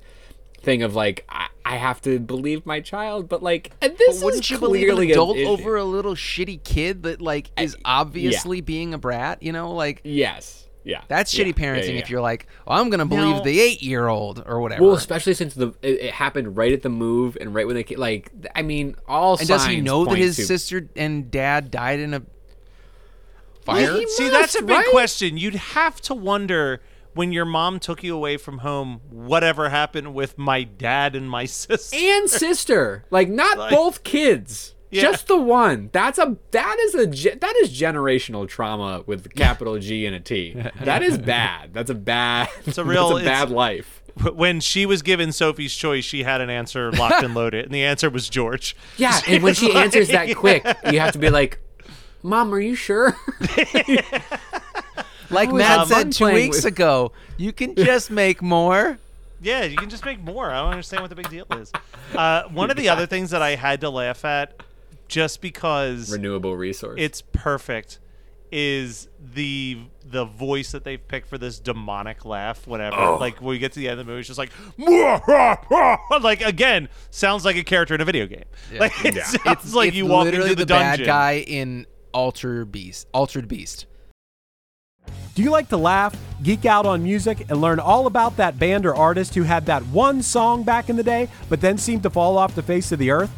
thing 0.65 0.83
of 0.83 0.95
like 0.95 1.23
I, 1.29 1.47
I 1.63 1.75
have 1.77 2.01
to 2.01 2.19
believe 2.19 2.65
my 2.65 2.81
child, 2.81 3.29
but 3.29 3.41
like 3.41 3.71
and 3.81 3.97
this 3.97 4.19
But 4.19 4.25
wouldn't 4.25 4.43
is 4.43 4.51
you 4.51 4.57
believe 4.57 4.89
an 4.89 5.09
adult 5.11 5.37
over 5.37 5.77
a 5.77 5.85
little 5.85 6.15
shitty 6.15 6.63
kid 6.63 7.03
that 7.03 7.21
like 7.21 7.51
is 7.57 7.77
obviously 7.85 8.59
being 8.59 8.93
a 8.93 8.97
brat? 8.97 9.41
You 9.41 9.53
know, 9.53 9.71
like 9.71 10.01
Yes. 10.03 10.64
Yeah. 10.85 11.01
that's 11.07 11.33
Yeah. 11.33 11.43
shitty 11.45 11.57
Yeah, 11.59 11.65
parenting. 11.65 11.93
yeah, 11.93 11.99
If 11.99 12.05
yeah. 12.05 12.11
you're 12.11 12.21
like, 12.21 12.47
well, 12.67 12.79
I'm 12.79 12.89
gonna 12.89 13.05
believe 13.07 13.37
Now- 13.37 13.41
the 13.41 13.59
eight 13.59 13.81
year 13.81 14.07
old 14.07 14.43
or 14.45 14.61
whatever. 14.61 14.83
Well, 14.83 14.93
especially 14.93 15.33
since 15.33 15.53
the 15.55 15.69
it, 15.81 15.99
it 16.01 16.11
happened 16.13 16.55
right 16.55 16.71
at 16.71 16.83
the 16.83 16.89
move 16.89 17.37
and 17.41 17.53
right 17.55 17.65
when 17.65 17.75
they 17.75 17.83
like 17.95 18.31
I 18.55 18.61
mean 18.61 18.95
all 19.07 19.35
and 19.37 19.47
does 19.47 19.65
he 19.65 19.81
know 19.81 20.05
that 20.05 20.17
his 20.17 20.35
to- 20.37 20.45
sister 20.45 20.87
and 20.95 21.29
dad 21.31 21.71
died 21.71 21.99
in 21.99 22.13
a 22.13 22.21
fire? 23.63 23.93
he 23.93 24.07
See, 24.09 24.23
must, 24.29 24.31
that's 24.33 24.55
a 24.55 24.61
big 24.61 24.69
right? 24.77 24.87
question. 24.91 25.37
You'd 25.37 25.55
have 25.55 25.99
to 26.01 26.13
wonder 26.13 26.81
when 27.13 27.31
your 27.31 27.45
mom 27.45 27.79
took 27.79 28.03
you 28.03 28.13
away 28.15 28.35
from 28.37 28.59
home, 28.59 28.99
whatever 29.09 29.69
happened 29.69 30.13
with 30.13 30.37
my 30.37 30.63
dad 30.63 31.15
and 31.15 31.29
my 31.29 31.45
sister. 31.45 31.95
and 31.97 32.29
sister 32.29 33.05
like 33.09 33.29
not 33.29 33.57
Like- 33.57 33.71
both 33.71 34.03
kids 34.03 34.74
Yeah. 34.95 35.01
just 35.03 35.27
the 35.27 35.37
one 35.39 35.89
that's 35.91 36.17
a 36.17 36.37
that 36.51 36.77
is 36.79 36.95
a 36.95 37.05
that 37.07 37.55
is 37.57 37.69
generational 37.79 38.47
trauma 38.47 39.03
with 39.05 39.33
capital 39.35 39.77
G 39.79 40.05
and 40.05 40.15
a 40.15 40.19
T 40.19 40.55
that 40.81 41.03
is 41.03 41.17
bad 41.17 41.73
that's 41.73 41.89
a 41.89 41.95
bad 41.95 42.49
it's 42.65 42.77
a 42.77 42.83
real- 42.85 43.09
that's 43.15 43.21
a 43.21 43.25
bad 43.25 43.49
life 43.51 44.01
when 44.33 44.61
she 44.61 44.85
was 44.85 45.01
given 45.01 45.33
Sophie's 45.33 45.75
choice, 45.75 46.05
she 46.05 46.23
had 46.23 46.39
an 46.39 46.49
answer 46.49 46.89
locked 46.93 47.21
and 47.21 47.33
loaded, 47.35 47.65
and 47.65 47.73
the 47.75 47.83
answer 47.83 48.09
was 48.09 48.29
George. 48.29 48.73
yeah 48.95 49.19
and 49.27 49.43
when 49.43 49.51
was 49.51 49.57
she 49.57 49.73
answers 49.73 50.07
that 50.07 50.33
quick 50.35 50.63
you 50.91 50.99
have 51.01 51.11
to 51.11 51.19
be 51.19 51.29
like 51.29 51.59
mom 52.23 52.53
are 52.53 52.59
you 52.61 52.75
sure 52.75 53.15
like 55.29 55.51
was 55.51 55.59
Matt 55.59 55.87
fun 55.87 55.87
said 55.87 56.11
two 56.13 56.33
weeks 56.33 56.57
with- 56.57 56.65
ago, 56.65 57.11
you 57.37 57.51
can 57.51 57.75
just 57.75 58.09
make 58.11 58.41
more. 58.41 58.97
Yeah, 59.41 59.63
you 59.63 59.75
can 59.77 59.89
just 59.89 60.05
make 60.05 60.19
more. 60.23 60.49
I 60.49 60.59
don't 60.61 60.71
understand 60.71 61.01
what 61.01 61.09
the 61.09 61.15
big 61.15 61.29
deal 61.29 61.45
is. 61.57 61.71
Uh, 62.15 62.43
one 62.43 62.71
of 62.71 62.77
the 62.77 62.89
other 62.89 63.05
things 63.05 63.29
that 63.31 63.41
I 63.41 63.55
had 63.55 63.81
to 63.81 63.89
laugh 63.89 64.23
at, 64.25 64.63
just 65.07 65.41
because 65.41 66.11
renewable 66.11 66.55
resource 66.55 66.95
it's 66.99 67.21
perfect, 67.31 67.99
is 68.51 69.07
the 69.33 69.79
the 70.07 70.23
voice 70.25 70.71
that 70.71 70.83
they've 70.83 71.05
picked 71.07 71.27
for 71.27 71.37
this 71.37 71.59
demonic 71.59 72.25
laugh. 72.25 72.67
Whatever, 72.67 72.95
Oh. 72.97 73.17
like 73.19 73.39
when 73.41 73.49
we 73.49 73.57
get 73.59 73.73
to 73.73 73.79
the 73.79 73.89
end 73.89 73.99
of 73.99 74.05
the 74.05 74.11
movie, 74.11 74.19
it's 74.19 74.27
just 74.27 74.37
like, 74.37 74.51
"Mwah, 74.77 75.21
ha, 75.23 75.59
ha," 75.67 76.17
like 76.21 76.41
again, 76.41 76.89
sounds 77.09 77.43
like 77.43 77.55
a 77.55 77.63
character 77.63 77.95
in 77.95 78.01
a 78.01 78.05
video 78.05 78.27
game. 78.27 78.45
Like 78.79 78.93
it 79.03 79.15
Yeah. 79.15 79.23
sounds 79.25 79.73
like 79.73 79.89
it's 79.89 79.97
you 79.97 80.05
walk 80.05 80.25
literally 80.25 80.51
into 80.51 80.59
the, 80.61 80.65
the, 80.65 80.73
bad 80.73 80.89
dungeon. 80.97 81.05
guy 81.07 81.31
in 81.47 81.87
Alter 82.13 82.65
Beast. 82.65 83.07
Altered 83.13 83.47
Beast. 83.47 83.87
Do 85.35 85.43
you 85.43 85.49
like 85.51 85.67
to 85.69 85.77
laugh, 85.77 86.15
geek 86.43 86.65
out 86.65 86.85
on 86.85 87.03
music, 87.03 87.45
and 87.49 87.59
learn 87.59 87.79
all 87.79 88.07
about 88.07 88.37
that 88.37 88.57
band 88.57 88.85
or 88.85 88.95
artist 88.95 89.35
who 89.35 89.43
had 89.43 89.65
that 89.65 89.85
one 89.87 90.21
song 90.21 90.63
back 90.63 90.89
in 90.89 90.95
the 90.95 91.03
day, 91.03 91.27
but 91.49 91.59
then 91.61 91.77
seemed 91.77 92.03
to 92.03 92.09
fall 92.09 92.37
off 92.37 92.55
the 92.55 92.63
face 92.63 92.91
of 92.93 92.99
the 92.99 93.11
earth? 93.11 93.31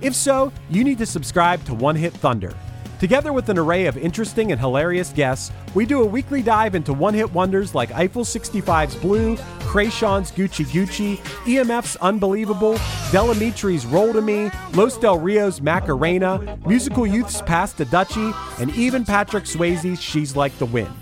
If 0.00 0.14
so, 0.14 0.52
you 0.70 0.84
need 0.84 0.98
to 0.98 1.06
subscribe 1.06 1.64
to 1.64 1.74
One 1.74 1.96
Hit 1.96 2.12
Thunder. 2.12 2.54
Together 3.00 3.32
with 3.32 3.48
an 3.48 3.58
array 3.58 3.86
of 3.86 3.96
interesting 3.96 4.50
and 4.50 4.60
hilarious 4.60 5.12
guests, 5.12 5.52
we 5.74 5.86
do 5.86 6.02
a 6.02 6.06
weekly 6.06 6.42
dive 6.42 6.74
into 6.74 6.92
one 6.92 7.14
hit 7.14 7.32
wonders 7.32 7.74
like 7.74 7.92
Eiffel 7.92 8.24
65's 8.24 8.96
Blue, 8.96 9.36
Kreayshawn's 9.60 10.32
Gucci 10.32 10.64
Gucci, 10.66 11.16
EMF's 11.46 11.96
Unbelievable, 11.96 12.72
Del 13.12 13.32
Amitri's 13.32 13.86
Roll 13.86 14.12
to 14.12 14.20
Me, 14.20 14.50
Los 14.72 14.98
Del 14.98 15.18
Rio's 15.18 15.60
Macarena, 15.60 16.58
Musical 16.66 17.06
Youth's 17.06 17.40
Pass 17.42 17.72
the 17.72 17.86
Dutchie, 17.86 18.34
and 18.60 18.74
even 18.74 19.04
Patrick 19.04 19.44
Swayze's 19.44 20.00
She's 20.00 20.34
Like 20.34 20.56
the 20.58 20.66
Wind. 20.66 20.94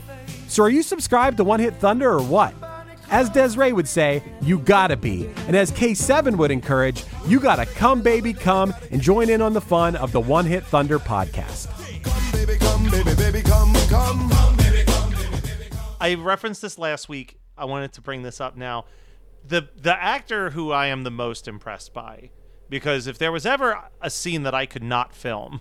So 0.48 0.64
are 0.64 0.70
you 0.70 0.82
subscribed 0.82 1.38
to 1.38 1.44
One 1.44 1.61
Hit 1.61 1.76
Thunder 1.76 2.11
or 2.11 2.22
what? 2.22 2.54
As 3.11 3.31
Des'ree 3.31 3.73
would 3.73 3.87
say, 3.87 4.23
you 4.42 4.59
gotta 4.59 4.97
be. 4.97 5.29
And 5.47 5.55
as 5.57 5.71
K7 5.71 6.37
would 6.37 6.51
encourage, 6.51 7.05
you 7.27 7.38
gotta 7.38 7.66
come, 7.66 8.03
baby, 8.03 8.33
come 8.33 8.75
and 8.90 9.01
join 9.01 9.31
in 9.31 9.40
on 9.40 9.53
the 9.53 9.61
fun 9.61 9.95
of 9.97 10.12
the 10.12 10.21
One 10.21 10.45
Hit 10.45 10.64
Thunder 10.64 10.99
podcast. 10.99 11.69
I 16.01 16.14
referenced 16.14 16.62
this 16.62 16.79
last 16.79 17.09
week. 17.09 17.38
I 17.57 17.64
wanted 17.64 17.92
to 17.95 18.01
bring 18.01 18.23
this 18.23 18.40
up 18.40 18.57
now. 18.57 18.85
The 19.47 19.69
the 19.77 19.95
actor 20.03 20.51
who 20.51 20.73
I 20.73 20.87
am 20.88 21.05
the 21.05 21.11
most 21.11 21.47
impressed 21.47 21.95
by, 21.95 22.31
because 22.69 23.07
if 23.07 23.19
there 23.19 23.31
was 23.31 23.47
ever 23.47 23.85
a 24.03 24.11
scene 24.11 24.42
that 24.42 24.55
I 24.55 24.66
could 24.66 24.83
not 24.83 25.14
film, 25.14 25.61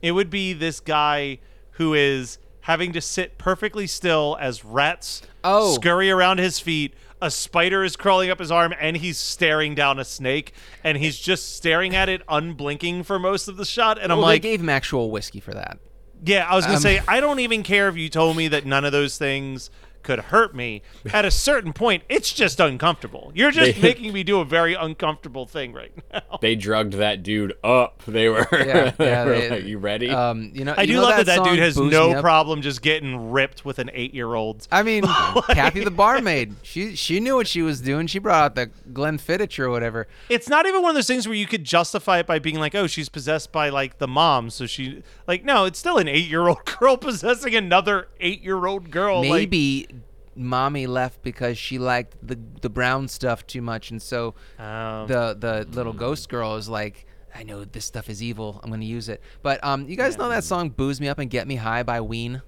it 0.00 0.12
would 0.12 0.30
be 0.30 0.52
this 0.52 0.78
guy 0.78 1.40
who 1.72 1.94
is 1.94 2.38
having 2.66 2.92
to 2.92 3.00
sit 3.00 3.38
perfectly 3.38 3.86
still 3.86 4.36
as 4.40 4.64
rats 4.64 5.22
Oh. 5.44 5.74
scurry 5.74 6.10
around 6.10 6.38
his 6.38 6.58
feet. 6.58 6.94
A 7.22 7.30
spider 7.30 7.82
is 7.82 7.96
crawling 7.96 8.28
up 8.28 8.38
his 8.40 8.50
arm, 8.50 8.74
and 8.78 8.96
he's 8.98 9.16
staring 9.18 9.74
down 9.74 9.98
a 9.98 10.04
snake, 10.04 10.52
and 10.84 10.98
he's 10.98 11.18
just 11.18 11.56
staring 11.56 11.94
at 11.96 12.08
it, 12.08 12.20
unblinking 12.28 13.04
for 13.04 13.18
most 13.18 13.48
of 13.48 13.56
the 13.56 13.64
shot. 13.64 13.98
And 14.00 14.12
I'm 14.12 14.18
like, 14.18 14.42
they 14.42 14.50
gave 14.50 14.60
him 14.60 14.68
actual 14.68 15.10
whiskey 15.10 15.40
for 15.40 15.54
that. 15.54 15.78
yeah, 16.24 16.46
I 16.48 16.54
was 16.56 16.64
gonna 16.66 16.76
Um, 16.76 16.82
say 16.82 17.00
I 17.08 17.20
don't 17.20 17.40
even 17.40 17.62
care 17.62 17.88
if 17.88 17.96
you 17.96 18.08
told 18.08 18.36
me 18.36 18.48
that 18.48 18.66
none 18.66 18.84
of 18.84 18.92
those 18.92 19.16
things 19.16 19.70
could 20.06 20.18
hurt 20.20 20.54
me. 20.54 20.80
At 21.12 21.24
a 21.26 21.30
certain 21.30 21.72
point, 21.74 22.04
it's 22.08 22.32
just 22.32 22.60
uncomfortable. 22.60 23.32
You're 23.34 23.50
just 23.50 23.74
They- 23.76 23.82
making 23.82 24.12
me 24.14 24.22
do 24.22 24.40
a 24.40 24.44
very 24.44 24.72
uncomfortable 24.74 25.44
thing 25.46 25.72
right 25.74 25.92
now. 26.12 26.22
They 26.40 26.54
drugged 26.54 26.94
that 26.94 27.22
dude 27.22 27.54
up. 27.64 28.02
They 28.06 28.28
were, 28.28 28.46
Yeah, 28.52 28.90
they 28.96 29.06
yeah, 29.06 29.24
were 29.24 29.30
they- 29.38 29.50
like, 29.50 29.64
"You 29.64 29.78
ready?" 29.78 30.10
Um, 30.10 30.50
you 30.54 30.64
know, 30.64 30.74
I 30.76 30.82
you 30.82 30.86
do 30.88 30.92
know 30.94 31.02
love 31.02 31.16
that 31.16 31.26
that 31.26 31.44
dude 31.44 31.58
has 31.58 31.76
no 31.76 32.20
problem 32.20 32.62
just 32.62 32.80
getting 32.82 33.30
ripped 33.32 33.64
with 33.64 33.78
an 33.78 33.90
eight-year-old. 33.92 34.66
I 34.72 34.82
mean, 34.82 35.02
Cathy 35.50 35.82
the 35.84 35.90
barmaid, 35.90 36.54
she 36.62 36.94
she 36.96 37.20
knew 37.20 37.34
what 37.36 37.46
she 37.48 37.62
was 37.62 37.80
doing. 37.80 38.06
She 38.06 38.18
brought 38.18 38.44
out 38.44 38.54
the 38.54 38.70
Glenfiddich 38.92 39.58
or 39.58 39.70
whatever. 39.70 40.06
It's 40.28 40.48
not 40.48 40.66
even 40.66 40.82
one 40.82 40.90
of 40.90 40.94
those 40.94 41.06
things 41.06 41.26
where 41.26 41.36
you 41.36 41.46
could 41.46 41.64
justify 41.64 42.18
it 42.20 42.26
by 42.26 42.38
being 42.38 42.58
like, 42.60 42.74
"Oh, 42.74 42.86
she's 42.86 43.08
possessed 43.08 43.50
by 43.50 43.68
like 43.70 43.98
the 43.98 44.08
mom," 44.08 44.50
so 44.50 44.66
she 44.66 45.02
like 45.26 45.44
no, 45.44 45.64
it's 45.64 45.78
still 45.78 45.98
an 45.98 46.06
eight-year-old 46.08 46.64
girl 46.78 46.96
possessing 46.96 47.54
another 47.54 48.08
eight-year-old 48.20 48.90
girl. 48.90 49.20
like- 49.20 49.30
Maybe 49.30 49.88
mommy 50.36 50.86
left 50.86 51.22
because 51.22 51.56
she 51.58 51.78
liked 51.78 52.16
the 52.26 52.38
the 52.60 52.68
brown 52.70 53.08
stuff 53.08 53.46
too 53.46 53.62
much, 53.62 53.90
and 53.90 54.00
so 54.02 54.34
Oh. 54.58 55.06
the 55.06 55.36
the 55.38 55.66
little 55.76 55.92
ghost 55.92 56.28
girl 56.28 56.56
is 56.56 56.68
like, 56.68 57.06
I 57.34 57.42
know 57.42 57.64
this 57.64 57.84
stuff 57.84 58.08
is 58.10 58.22
evil. 58.22 58.60
I'm 58.62 58.70
gonna 58.70 58.84
use 58.84 59.08
it. 59.08 59.22
But 59.42 59.62
um, 59.64 59.88
you 59.88 59.96
guys 59.96 60.16
know 60.18 60.28
that 60.28 60.44
song 60.44 60.70
"Booze 60.70 61.00
Me 61.00 61.08
Up 61.08 61.18
and 61.18 61.30
Get 61.30 61.46
Me 61.46 61.56
High" 61.56 61.82
by 61.82 62.00
Ween? 62.00 62.42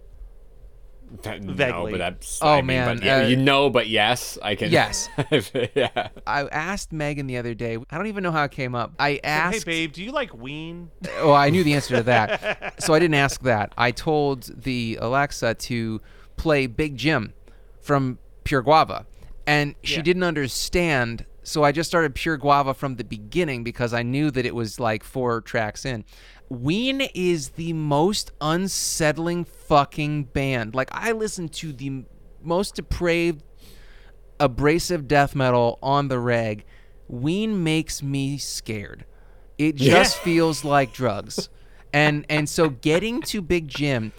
That- 1.23 1.41
no, 1.43 1.89
but 1.91 1.97
that's. 1.97 2.39
Oh, 2.43 2.49
I 2.49 2.57
mean, 2.57 2.67
man, 2.67 2.97
but 2.99 3.05
yeah, 3.05 3.17
uh, 3.23 3.27
you 3.29 3.37
know, 3.37 3.71
but 3.71 3.89
yes, 3.89 4.37
I 4.43 4.55
can. 4.57 4.71
Yes. 4.71 5.09
yeah. 5.75 6.09
I 6.27 6.43
asked 6.49 6.93
Megan 6.93 7.27
the 7.27 7.39
other 7.39 7.55
day. 7.55 7.79
I 7.91 7.97
don't 7.97 8.09
even 8.09 8.23
know 8.23 8.31
how 8.31 8.45
it 8.45 8.51
came 8.51 8.75
up. 8.75 8.93
I 8.99 9.19
asked, 9.25 9.55
Hey, 9.55 9.57
asked. 9.57 9.67
babe, 9.67 9.93
do 9.95 10.05
you 10.05 10.13
like 10.13 10.35
Ween? 10.37 10.91
Oh, 11.21 11.33
I 11.33 11.49
knew 11.49 11.65
the 11.65 11.73
answer 11.73 11.97
to 11.97 12.03
that. 12.03 12.83
so 12.83 12.93
I 12.93 12.99
didn't 12.99 13.15
ask 13.15 13.41
that. 13.43 13.73
I 13.79 13.91
told 13.91 14.63
the 14.65 14.99
Alexa 15.01 15.55
to 15.55 16.01
play 16.37 16.67
Big 16.67 16.97
Jim 16.99 17.33
from 17.89 18.19
Pure 18.45 18.63
Guava. 18.63 19.07
And 19.47 19.75
she 19.83 19.97
Yeah. 19.97 20.03
didn't 20.03 20.23
understand. 20.25 21.25
So 21.43 21.65
I 21.65 21.73
just 21.73 21.89
started 21.89 22.15
Pure 22.15 22.37
Guava 22.37 22.75
from 22.75 22.97
the 22.97 23.03
beginning 23.05 23.65
because 23.65 23.95
I 23.95 24.03
knew 24.03 24.31
that 24.31 24.45
it 24.45 24.55
was 24.55 24.79
like 24.79 25.03
four 25.03 25.41
tracks 25.41 25.87
in. 25.87 26.05
Ween 26.51 27.01
is 27.15 27.51
the 27.51 27.73
most 27.73 28.31
unsettling 28.43 29.45
fucking 29.47 30.25
band. 30.25 30.75
Like, 30.75 30.91
I 30.93 31.13
listen 31.13 31.49
to 31.49 31.73
the 31.73 32.05
most 32.43 32.75
depraved 32.75 33.43
abrasive 34.39 35.09
death 35.09 35.35
metal 35.35 35.79
on 35.83 36.09
the 36.09 36.19
reg, 36.19 36.65
Ween 37.09 37.65
makes 37.65 38.03
me 38.03 38.37
scared. 38.39 39.07
It 39.57 39.75
just 39.77 40.19
feels 40.19 40.63
like 40.63 40.93
drugs. 40.93 41.49
And 41.93 42.27
and 42.29 42.49
so 42.49 42.69
getting 42.69 43.23
to 43.23 43.41
Big 43.41 43.67
Jim, 43.67 44.13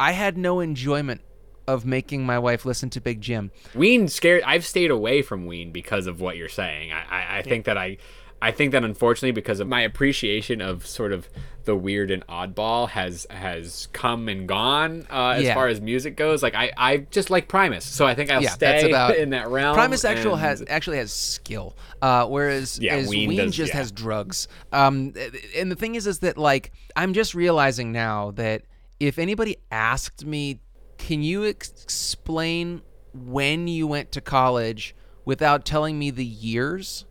I 0.00 0.12
had 0.12 0.36
no 0.36 0.58
enjoyment 0.60 1.20
of 1.68 1.84
making 1.84 2.26
my 2.26 2.38
wife 2.38 2.64
listen 2.64 2.90
to 2.90 3.00
Big 3.00 3.20
Jim. 3.20 3.52
Ween 3.74 4.08
scared. 4.08 4.42
I've 4.44 4.64
stayed 4.66 4.90
away 4.90 5.22
from 5.22 5.46
Ween 5.46 5.70
because 5.70 6.06
of 6.08 6.20
what 6.20 6.36
you're 6.36 6.48
saying. 6.48 6.92
I, 6.92 7.02
I, 7.08 7.38
I 7.38 7.42
think 7.42 7.66
that 7.66 7.76
I, 7.78 7.98
I 8.40 8.50
think 8.52 8.72
that 8.72 8.82
unfortunately 8.84 9.32
because 9.32 9.60
of 9.60 9.68
my 9.68 9.82
appreciation 9.82 10.60
of 10.60 10.86
sort 10.86 11.12
of 11.12 11.28
the 11.64 11.74
weird 11.76 12.10
and 12.10 12.26
oddball 12.28 12.88
has 12.88 13.26
has 13.28 13.88
come 13.92 14.26
and 14.28 14.48
gone 14.48 15.06
uh, 15.10 15.30
as 15.36 15.42
Yeah. 15.44 15.52
far 15.54 15.68
as 15.68 15.80
music 15.82 16.16
goes. 16.16 16.42
Like 16.42 16.54
I, 16.54 16.72
I 16.78 16.96
just 17.10 17.28
like 17.28 17.48
Primus, 17.48 17.84
so 17.84 18.06
I 18.06 18.14
think 18.14 18.30
I'll 18.30 18.42
yeah, 18.42 18.50
stay 18.50 18.88
about 18.88 19.16
in 19.22 19.30
that 19.30 19.48
realm. 19.48 19.74
Primus 19.76 20.04
actual 20.06 20.32
and- 20.32 20.40
has 20.40 20.64
actually 20.68 20.96
has 20.96 21.12
skill, 21.12 21.76
uh, 22.00 22.26
whereas 22.26 22.78
Yeah, 22.80 23.06
Ween 23.06 23.28
Ween, 23.28 23.38
does- 23.38 23.54
just 23.56 23.72
yeah. 23.72 23.78
has 23.78 23.92
drugs. 23.92 24.48
Um, 24.72 25.12
and 25.56 25.70
the 25.70 25.76
thing 25.76 25.94
is, 25.96 26.06
is 26.06 26.20
that 26.20 26.38
like 26.38 26.72
I'm 26.96 27.12
just 27.12 27.34
realizing 27.34 27.92
now 27.92 28.30
that 28.36 28.62
if 28.98 29.18
anybody 29.18 29.58
asked 29.70 30.24
me, 30.24 30.60
can 30.98 31.22
you 31.22 31.46
ex- 31.46 31.72
explain 31.82 32.82
when 33.14 33.68
you 33.68 33.86
went 33.86 34.12
to 34.12 34.20
college 34.20 34.94
without 35.24 35.64
telling 35.64 35.98
me 35.98 36.10
the 36.10 36.24
years? 36.24 37.04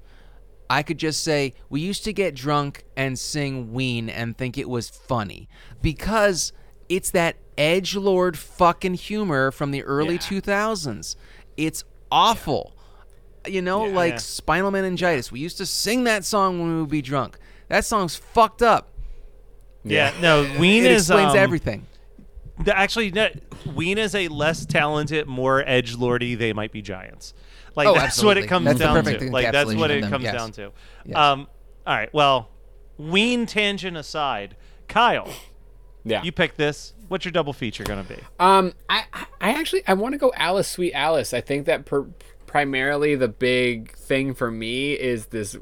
I 0.69 0.83
could 0.83 0.97
just 0.97 1.23
say 1.23 1.53
we 1.69 1.79
used 1.79 2.03
to 2.03 2.13
get 2.13 2.35
drunk 2.35 2.83
and 2.97 3.17
sing 3.17 3.71
Ween 3.73 4.09
and 4.09 4.37
think 4.37 4.57
it 4.57 4.69
was 4.69 4.89
funny 4.89 5.47
because 5.81 6.51
it's 6.89 7.09
that 7.11 7.37
edge 7.57 7.95
lord 7.95 8.37
fucking 8.37 8.93
humor 8.95 9.49
from 9.51 9.71
the 9.71 9.83
early 9.83 10.15
Yeah. 10.15 10.19
2000s. 10.19 11.15
It's 11.55 11.83
awful. 12.11 12.75
You 13.47 13.61
know, 13.61 13.83
like 13.85 14.13
Yeah. 14.13 14.17
spinal 14.19 14.71
meningitis. 14.71 15.31
We 15.31 15.39
used 15.39 15.57
to 15.57 15.65
sing 15.65 16.03
that 16.03 16.25
song 16.25 16.59
when 16.59 16.75
we 16.75 16.81
would 16.81 16.89
be 16.89 17.01
drunk. 17.01 17.37
That 17.69 17.85
song's 17.85 18.15
fucked 18.15 18.61
up. 18.61 18.89
Yeah, 19.83 20.11
no, 20.21 20.41
Ween 20.59 20.83
it 20.83 20.91
is 20.91 21.09
explains 21.09 21.31
um, 21.31 21.37
everything. 21.37 21.85
The- 22.67 22.77
Actually, 22.77 23.11
no, 23.11 23.29
Ween 23.73 23.97
is 23.97 24.13
a 24.13 24.27
less 24.27 24.65
talented, 24.65 25.25
more 25.27 25.63
edge 25.67 25.95
lordy. 25.95 26.35
They 26.35 26.53
might 26.53 26.71
be 26.71 26.81
giants. 26.81 27.33
Like 27.75 27.87
Oh, 27.87 27.93
that's 27.93 28.21
what 28.23 28.37
it 28.37 28.47
comes 28.47 28.65
That's 28.65 28.79
down 28.79 29.03
to. 29.03 29.31
Like 29.31 29.51
that's 29.51 29.73
what 29.73 29.89
it 29.91 30.01
them, 30.01 30.09
comes 30.09 30.23
yes. 30.25 30.33
down 30.35 30.51
to. 30.53 30.71
Yes. 31.05 31.15
Um, 31.15 31.47
all 31.85 31.95
right. 31.95 32.13
Well, 32.13 32.49
Ween 32.97 33.45
tangent 33.45 33.95
aside, 33.95 34.55
Kyle, 34.87 35.31
Yeah. 36.03 36.23
you 36.23 36.31
picked 36.31 36.57
this. 36.57 36.93
What's 37.07 37.23
your 37.23 37.31
double 37.31 37.53
feature 37.53 37.83
gonna 37.83 38.03
be? 38.03 38.17
Um, 38.39 38.73
I 38.89 39.03
I 39.39 39.51
actually 39.53 39.83
I 39.87 39.93
want 39.93 40.13
to 40.13 40.17
go 40.17 40.33
Alice, 40.35 40.67
Sweet 40.67 40.93
Alice. 40.93 41.33
I 41.33 41.41
think 41.41 41.67
that 41.67 41.85
per, 41.85 42.07
primarily 42.47 43.15
the 43.15 43.27
big 43.27 43.93
thing 43.95 44.33
for 44.33 44.49
me 44.51 44.93
is 44.93 45.27
this 45.27 45.55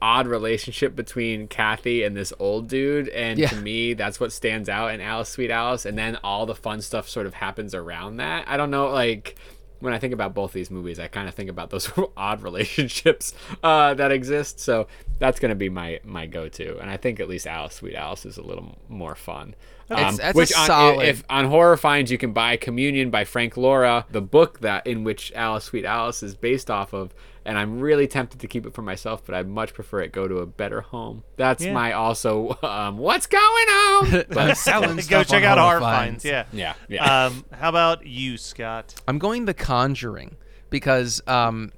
odd 0.00 0.26
relationship 0.26 0.94
between 0.94 1.48
Cathy 1.48 2.02
and 2.04 2.16
this 2.16 2.32
old 2.38 2.68
dude, 2.68 3.08
and 3.08 3.38
Yeah. 3.38 3.48
to 3.48 3.56
me 3.56 3.94
that's 3.94 4.20
what 4.20 4.32
stands 4.32 4.68
out 4.68 4.92
in 4.94 5.00
Alice, 5.00 5.28
Sweet 5.28 5.50
Alice. 5.50 5.84
And 5.86 5.98
then 5.98 6.18
all 6.22 6.46
the 6.46 6.54
fun 6.54 6.80
stuff 6.82 7.08
sort 7.08 7.26
of 7.26 7.34
happens 7.34 7.74
around 7.74 8.16
that. 8.18 8.44
I 8.48 8.56
don't 8.56 8.70
know, 8.70 8.88
like. 8.88 9.36
When 9.80 9.92
I 9.94 10.00
think 10.00 10.12
about 10.12 10.34
both 10.34 10.52
these 10.52 10.72
movies, 10.72 10.98
I 10.98 11.06
kind 11.06 11.28
of 11.28 11.36
think 11.36 11.48
about 11.48 11.70
those 11.70 11.88
odd 12.16 12.42
relationships 12.42 13.32
uh, 13.62 13.94
that 13.94 14.10
exist. 14.10 14.58
So 14.58 14.88
that's 15.20 15.38
going 15.38 15.50
to 15.50 15.54
be 15.54 15.68
my 15.68 16.00
my 16.02 16.26
go 16.26 16.48
to, 16.48 16.78
and 16.80 16.90
I 16.90 16.96
think 16.96 17.20
at 17.20 17.28
least 17.28 17.46
Alice, 17.46 17.74
Sweet 17.76 17.94
Alice, 17.94 18.26
is 18.26 18.38
a 18.38 18.42
little 18.42 18.76
more 18.88 19.14
fun. 19.14 19.54
That's- 19.86 20.08
Um, 20.14 20.16
that's 20.16 20.34
a 20.34 20.36
which 20.36 20.52
on, 20.56 20.66
solid- 20.66 21.06
if 21.06 21.22
on 21.30 21.44
horror 21.44 21.76
finds 21.76 22.10
you 22.10 22.18
can 22.18 22.32
buy 22.32 22.56
communion 22.56 23.10
by 23.10 23.22
frank 23.24 23.54
lauria 23.54 24.04
the 24.10 24.20
book 24.20 24.60
that 24.60 24.84
in 24.86 25.02
which 25.04 25.32
alice 25.34 25.64
sweet 25.64 25.84
alice 25.86 26.22
is 26.22 26.34
based 26.34 26.70
off 26.70 26.92
of 26.92 27.14
and 27.48 27.58
i'm 27.58 27.80
really 27.80 28.06
tempted 28.06 28.38
to 28.40 28.46
keep 28.46 28.64
it 28.66 28.74
for 28.74 28.82
myself 28.82 29.22
but 29.26 29.34
i'd 29.34 29.48
much 29.48 29.72
prefer 29.74 30.00
it 30.00 30.12
go 30.12 30.28
to 30.28 30.36
a 30.38 30.46
better 30.46 30.80
home 30.82 31.24
that's 31.36 31.64
Yeah. 31.64 31.72
my 31.72 31.92
also 31.92 32.56
um, 32.62 32.98
what's 32.98 33.26
going 33.26 33.42
on 33.42 34.24
I'm 34.36 34.54
selling 34.54 34.96
Go 35.08 35.24
check 35.24 35.42
on 35.42 35.44
out 35.44 35.58
our 35.58 35.78
Horror 35.78 35.80
Finds. 35.80 36.24
Yeah. 36.24 36.44
yeah 36.52 36.74
yeah 36.88 37.26
Um, 37.26 37.44
how 37.52 37.70
about 37.70 38.06
you, 38.06 38.36
Scott? 38.36 38.94
I'm 39.08 39.18
going 39.18 39.46
The 39.46 39.54
Conjuring 39.54 40.36
because 40.70 41.20
um, 41.26 41.72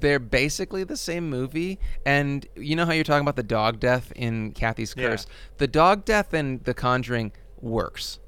they're 0.00 0.18
basically 0.18 0.84
the 0.84 0.96
same 0.96 1.28
movie. 1.30 1.78
And 2.06 2.46
you 2.56 2.76
know 2.76 2.84
how 2.86 2.92
you're 2.92 3.04
talking 3.04 3.22
about 3.22 3.36
the 3.36 3.42
dog 3.42 3.80
death 3.80 4.12
in 4.16 4.52
Cathy's 4.52 4.94
Yeah. 4.96 5.08
Curse? 5.10 5.26
The 5.58 5.66
dog 5.66 6.04
death 6.04 6.34
in 6.34 6.60
The 6.64 6.74
Conjuring 6.74 7.32
works. 7.60 8.18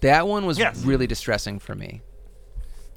That 0.00 0.26
one 0.28 0.44
was 0.46 0.58
Yes. 0.58 0.84
really 0.84 1.06
distressing 1.06 1.58
for 1.58 1.74
me. 1.74 2.02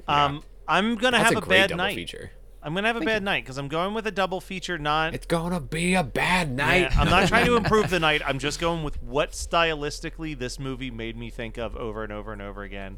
Um, 0.08 0.44
I'm 0.68 0.96
gonna 0.96 1.18
that's 1.18 1.30
have 1.30 1.36
a 1.36 1.38
a, 1.38 1.42
great 1.42 1.58
bad 1.62 1.70
double 1.70 1.78
night. 1.84 1.96
feature 1.96 2.32
I'm 2.66 2.74
gonna 2.74 2.88
have 2.88 2.98
a 2.98 3.06
bad 3.06 3.22
night 3.22 3.44
because 3.44 3.60
I'm 3.60 3.68
going 3.68 3.94
with 3.94 4.08
a 4.08 4.12
double 4.12 4.42
feature. 4.42 4.80
Not 4.80 5.14
it's 5.14 5.28
gonna 5.28 5.60
be 5.60 5.94
a 5.94 6.04
bad 6.04 6.52
night 6.52 6.92
Yeah, 6.92 7.00
I'm 7.00 7.10
not 7.10 7.28
trying 7.28 7.46
to 7.46 7.56
improve 7.58 7.92
the 7.92 8.00
night. 8.00 8.24
I'm 8.26 8.40
just 8.40 8.60
going 8.60 8.84
with 8.84 9.02
what 9.04 9.34
stylistically 9.34 10.38
this 10.38 10.58
movie 10.58 10.90
made 10.90 11.16
me 11.16 11.30
think 11.30 11.58
of 11.58 11.76
over 11.76 12.04
and 12.04 12.12
over 12.12 12.34
and 12.34 12.42
over 12.42 12.64
again. 12.64 12.98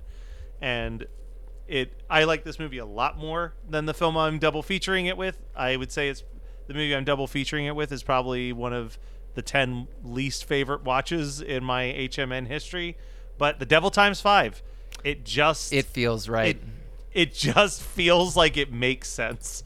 And 0.61 1.05
it 1.67 2.01
I 2.09 2.23
like 2.23 2.45
this 2.45 2.59
movie 2.59 2.77
a 2.77 2.85
lot 2.85 3.17
more 3.17 3.55
than 3.69 3.85
the 3.85 3.93
film 3.93 4.15
I'm 4.15 4.39
double 4.39 4.63
featuring 4.63 5.05
it 5.05 5.17
with. 5.17 5.37
I 5.53 5.75
would 5.75 5.91
say 5.91 6.07
it's 6.07 6.23
the 6.67 6.73
movie 6.73 6.95
I'm 6.95 7.03
double 7.03 7.27
featuring 7.27 7.65
it 7.65 7.75
with 7.75 7.91
is 7.91 8.03
probably 8.03 8.53
one 8.53 8.71
of 8.71 8.97
the 9.33 9.41
10 9.41 9.89
least 10.01 10.45
favorite 10.45 10.83
watches 10.83 11.41
in 11.41 11.63
my 11.63 11.83
HMN 11.83 12.47
history, 12.47 12.97
but 13.37 13.59
The 13.59 13.65
Devil 13.65 13.91
Times 13.91 14.21
5. 14.21 14.63
It 15.03 15.25
just 15.25 15.73
It 15.73 15.85
feels 15.85 16.27
right. 16.27 16.55
it, 16.55 16.63
it 17.13 17.33
just 17.33 17.81
feels 17.81 18.35
like 18.35 18.57
it 18.57 18.71
makes 18.71 19.07
sense. 19.09 19.63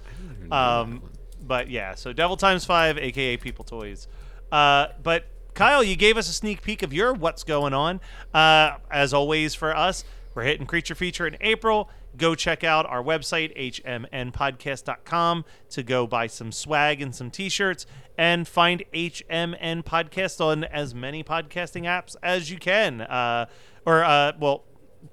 Um, 0.51 1.03
but 1.41 1.69
yeah, 1.69 1.95
so 1.95 2.13
Devil 2.13 2.37
Times 2.37 2.65
Five, 2.65 2.97
aka 2.97 3.37
People 3.37 3.65
Toys. 3.65 4.07
Uh, 4.51 4.87
but 5.01 5.25
Kyle, 5.53 5.83
you 5.83 5.95
gave 5.95 6.17
us 6.17 6.29
a 6.29 6.33
sneak 6.33 6.61
peek 6.61 6.83
of 6.83 6.93
your 6.93 7.13
what's 7.13 7.43
going 7.43 7.73
on. 7.73 7.99
Uh, 8.33 8.77
as 8.89 9.13
always 9.13 9.53
for 9.53 9.75
us, 9.75 10.03
we're 10.33 10.43
hitting 10.43 10.65
Creature 10.65 10.95
Feature 10.95 11.27
in 11.27 11.37
April. 11.41 11.89
Go 12.17 12.35
check 12.35 12.63
out 12.63 12.85
our 12.85 13.01
website, 13.01 13.55
hmnpodcast.com, 13.57 15.45
to 15.69 15.83
go 15.83 16.07
buy 16.07 16.27
some 16.27 16.51
swag 16.51 17.01
and 17.01 17.15
some 17.15 17.31
t 17.31 17.47
shirts 17.49 17.85
and 18.17 18.47
find 18.47 18.83
HMN 18.93 19.83
Podcast 19.83 20.41
on 20.41 20.63
as 20.65 20.93
many 20.93 21.23
podcasting 21.23 21.83
apps 21.83 22.15
as 22.21 22.51
you 22.51 22.57
can. 22.59 23.01
Uh, 23.01 23.45
or, 23.85 24.03
uh, 24.03 24.33
well, 24.39 24.63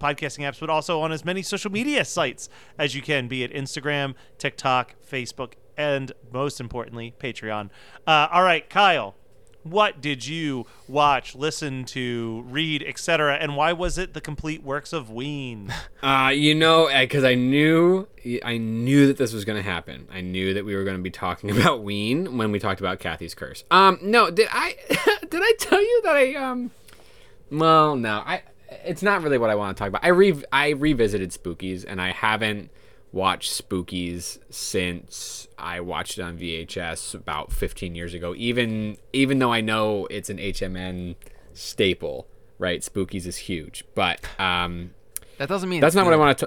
podcasting 0.00 0.40
apps, 0.40 0.60
but 0.60 0.70
also 0.70 1.00
on 1.00 1.12
as 1.12 1.24
many 1.24 1.42
social 1.42 1.70
media 1.70 2.04
sites 2.04 2.48
as 2.78 2.94
you 2.94 3.02
can, 3.02 3.28
be 3.28 3.42
it 3.42 3.52
Instagram, 3.52 4.14
TikTok, 4.38 4.94
Facebook, 5.08 5.54
and 5.76 6.12
most 6.32 6.60
importantly, 6.60 7.14
Patreon. 7.18 7.70
Uh, 8.06 8.28
all 8.30 8.42
right, 8.42 8.68
Kyle, 8.68 9.14
what 9.62 10.00
did 10.00 10.26
you 10.26 10.66
watch, 10.86 11.34
listen 11.34 11.84
to, 11.84 12.44
read, 12.48 12.82
etc., 12.86 13.36
and 13.36 13.56
why 13.56 13.72
was 13.72 13.98
it 13.98 14.14
the 14.14 14.20
complete 14.20 14.62
works 14.62 14.92
of 14.92 15.10
Ween? 15.10 15.72
Uh, 16.00 16.30
you 16.32 16.54
know, 16.54 16.88
because 16.96 17.24
I 17.24 17.34
knew, 17.34 18.06
I 18.44 18.56
knew 18.56 19.08
that 19.08 19.16
this 19.16 19.32
was 19.32 19.44
going 19.44 19.56
to 19.56 19.68
happen. 19.68 20.06
I 20.12 20.20
knew 20.20 20.54
that 20.54 20.64
we 20.64 20.76
were 20.76 20.84
going 20.84 20.96
to 20.96 21.02
be 21.02 21.10
talking 21.10 21.50
about 21.58 21.82
Ween 21.82 22.38
when 22.38 22.52
we 22.52 22.60
talked 22.60 22.78
about 22.78 23.00
Cathy's 23.00 23.34
curse. 23.34 23.64
Um, 23.72 23.98
no, 24.00 24.30
did 24.30 24.46
I, 24.52 24.76
did 25.28 25.40
I 25.42 25.52
tell 25.58 25.82
you 25.82 26.00
that 26.04 26.14
I, 26.14 26.34
um, 26.36 26.70
well, 27.50 27.96
no, 27.96 28.22
I, 28.24 28.42
it's 28.84 29.02
not 29.02 29.22
really 29.22 29.38
what 29.38 29.50
I 29.50 29.54
want 29.54 29.76
to 29.76 29.80
talk 29.80 29.88
about. 29.88 30.04
I 30.04 30.08
re, 30.08 30.34
I 30.52 30.70
revisited 30.70 31.30
Spookies, 31.30 31.84
and 31.86 32.00
I 32.00 32.12
haven't 32.12 32.70
watched 33.12 33.50
Spookies 33.50 34.38
since 34.50 35.48
I 35.56 35.80
watched 35.80 36.18
it 36.18 36.22
on 36.22 36.38
VHS 36.38 37.14
about 37.14 37.52
15 37.52 37.94
years 37.94 38.14
ago. 38.14 38.34
Even, 38.36 38.98
even 39.12 39.38
though 39.38 39.52
I 39.52 39.60
know 39.60 40.06
it's 40.10 40.28
an 40.30 40.38
HMN 40.38 41.16
staple, 41.54 42.26
right? 42.58 42.80
Spookies 42.80 43.26
is 43.26 43.36
huge, 43.38 43.84
but, 43.94 44.20
um. 44.38 44.94
That 45.38 45.48
doesn't 45.48 45.68
mean 45.68 45.80
That's 45.80 45.94
not 45.94 46.04
what 46.04 46.14
I 46.14 46.16
want 46.16 46.36
to. 46.38 46.46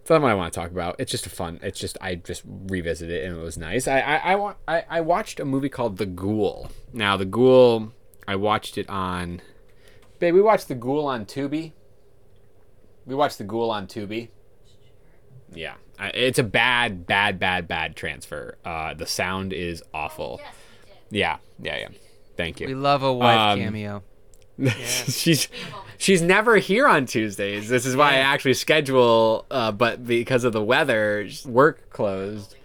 That's 0.00 0.10
not 0.10 0.22
what 0.22 0.30
I 0.30 0.34
want 0.34 0.52
to 0.52 0.60
talk 0.60 0.70
about. 0.70 0.96
It's 0.98 1.10
just 1.10 1.26
a 1.26 1.30
fun. 1.30 1.58
It's 1.62 1.78
just 1.80 1.96
I 2.00 2.16
just 2.16 2.42
revisited 2.44 3.14
it 3.14 3.24
and 3.24 3.36
it 3.38 3.40
was 3.40 3.56
nice. 3.56 3.88
I 3.88 4.00
I 4.00 4.16
I, 4.16 4.34
wa- 4.34 4.54
I, 4.68 4.84
I 4.88 5.00
watched 5.00 5.40
a 5.40 5.44
movie 5.44 5.68
called 5.68 5.96
The 5.96 6.06
Ghoul. 6.06 6.70
Now 6.92 7.16
The 7.16 7.24
Ghoul, 7.24 7.92
I 8.26 8.36
watched 8.36 8.76
it 8.78 8.88
on. 8.88 9.40
Babe, 10.18 10.34
we 10.34 10.40
watched 10.40 10.68
The 10.68 10.74
Ghoul 10.74 11.06
on 11.06 11.26
Tubi. 11.26 11.72
We 13.04 13.14
watched 13.14 13.38
The 13.38 13.44
Ghoul 13.44 13.70
on 13.70 13.86
Tubi. 13.86 14.28
Yeah, 15.52 15.74
it's 16.00 16.38
a 16.38 16.42
bad, 16.42 17.06
bad, 17.06 17.38
bad, 17.38 17.68
bad 17.68 17.94
transfer. 17.96 18.58
Uh, 18.64 18.94
the 18.94 19.06
sound 19.06 19.52
is 19.52 19.82
awful. 19.94 20.40
Yeah, 21.10 21.36
yeah, 21.60 21.76
yeah. 21.78 21.88
Thank 22.36 22.60
you. 22.60 22.66
We 22.66 22.74
love 22.74 23.02
a 23.02 23.12
wife 23.12 23.38
Um, 23.38 23.60
cameo. 23.60 24.02
she's 25.06 25.48
she's 25.98 26.22
never 26.22 26.56
here 26.56 26.88
on 26.88 27.06
Tuesdays. 27.06 27.68
This 27.68 27.86
is 27.86 27.94
why 27.94 28.14
I 28.14 28.16
actually 28.16 28.54
schedule, 28.54 29.46
uh, 29.50 29.70
but 29.70 30.04
because 30.06 30.44
of 30.44 30.52
the 30.52 30.62
weather, 30.62 31.28
work 31.44 31.90
closed, 31.90 32.55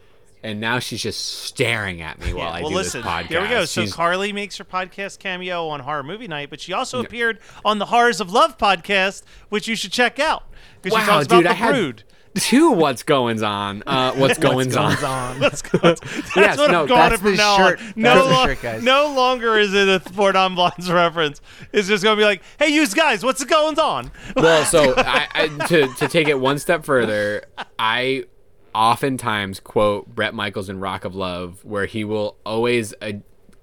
and 0.43 0.59
now 0.59 0.79
she's 0.79 1.01
just 1.01 1.23
staring 1.43 2.01
at 2.01 2.19
me 2.19 2.33
while 2.33 2.51
I 2.51 2.61
well, 2.61 2.69
do 2.69 2.75
listen, 2.75 3.01
this 3.01 3.09
podcast. 3.11 3.27
here 3.27 3.41
we 3.41 3.47
go. 3.49 3.65
So 3.65 3.81
She's- 3.81 3.93
Carly 3.93 4.33
makes 4.33 4.57
her 4.57 4.63
podcast 4.65 5.19
cameo 5.19 5.67
on 5.67 5.81
Horror 5.81 6.03
Movie 6.03 6.27
Night, 6.27 6.49
but 6.49 6.59
she 6.59 6.73
also 6.73 6.99
appeared 6.99 7.39
on 7.63 7.77
the 7.79 7.85
Horrors 7.87 8.19
of 8.19 8.31
Love 8.31 8.57
podcast, 8.57 9.23
which 9.49 9.67
you 9.67 9.75
should 9.75 9.91
check 9.91 10.19
out 10.19 10.43
because 10.81 10.99
she 10.99 11.05
talks 11.05 11.27
dude, 11.27 11.41
about 11.41 11.49
I 11.51 11.53
the 11.53 11.55
had 11.55 11.71
brood. 11.73 12.03
two 12.35 12.71
what's 12.71 13.03
goings 13.03 13.43
on. 13.43 13.83
Uh, 13.85 14.13
what's 14.15 14.37
goings 14.39 14.75
on? 14.75 15.39
Let's 15.39 15.61
go. 15.61 15.77
That's 15.79 16.01
Yes, 16.35 16.57
what 16.57 16.71
no, 16.71 16.81
I'm 16.83 16.87
going 16.87 17.09
that's 17.09 17.21
from 17.21 17.35
now 17.35 17.57
shirt. 17.57 17.79
on. 17.79 17.93
No, 17.97 18.25
lo- 18.25 18.45
shirt, 18.47 18.61
guys. 18.61 18.83
no 18.83 19.13
longer 19.13 19.59
is 19.59 19.73
it 19.73 19.87
a 19.89 19.99
Four 19.99 20.31
Non 20.33 20.55
Blondes 20.55 20.89
reference. 20.91 21.41
It's 21.73 21.87
just 21.87 22.03
going 22.03 22.15
to 22.17 22.19
be 22.21 22.25
like, 22.25 22.41
hey, 22.57 22.69
you 22.69 22.87
guys, 22.87 23.23
what's 23.23 23.43
going 23.43 23.77
on? 23.79 24.11
well, 24.35 24.63
so 24.65 24.93
I, 24.97 25.27
I, 25.33 25.47
to 25.67 25.87
to 25.95 26.07
take 26.07 26.27
it 26.29 26.39
one 26.39 26.57
step 26.57 26.83
further, 26.85 27.43
I 27.77 28.25
oftentimes 28.73 29.59
quote 29.59 30.13
Bret 30.13 30.33
Michaels 30.33 30.69
in 30.69 30.79
Rock 30.79 31.05
of 31.05 31.15
Love, 31.15 31.63
where 31.63 31.85
he 31.85 32.03
will 32.03 32.37
always 32.45 32.93
uh, 33.01 33.13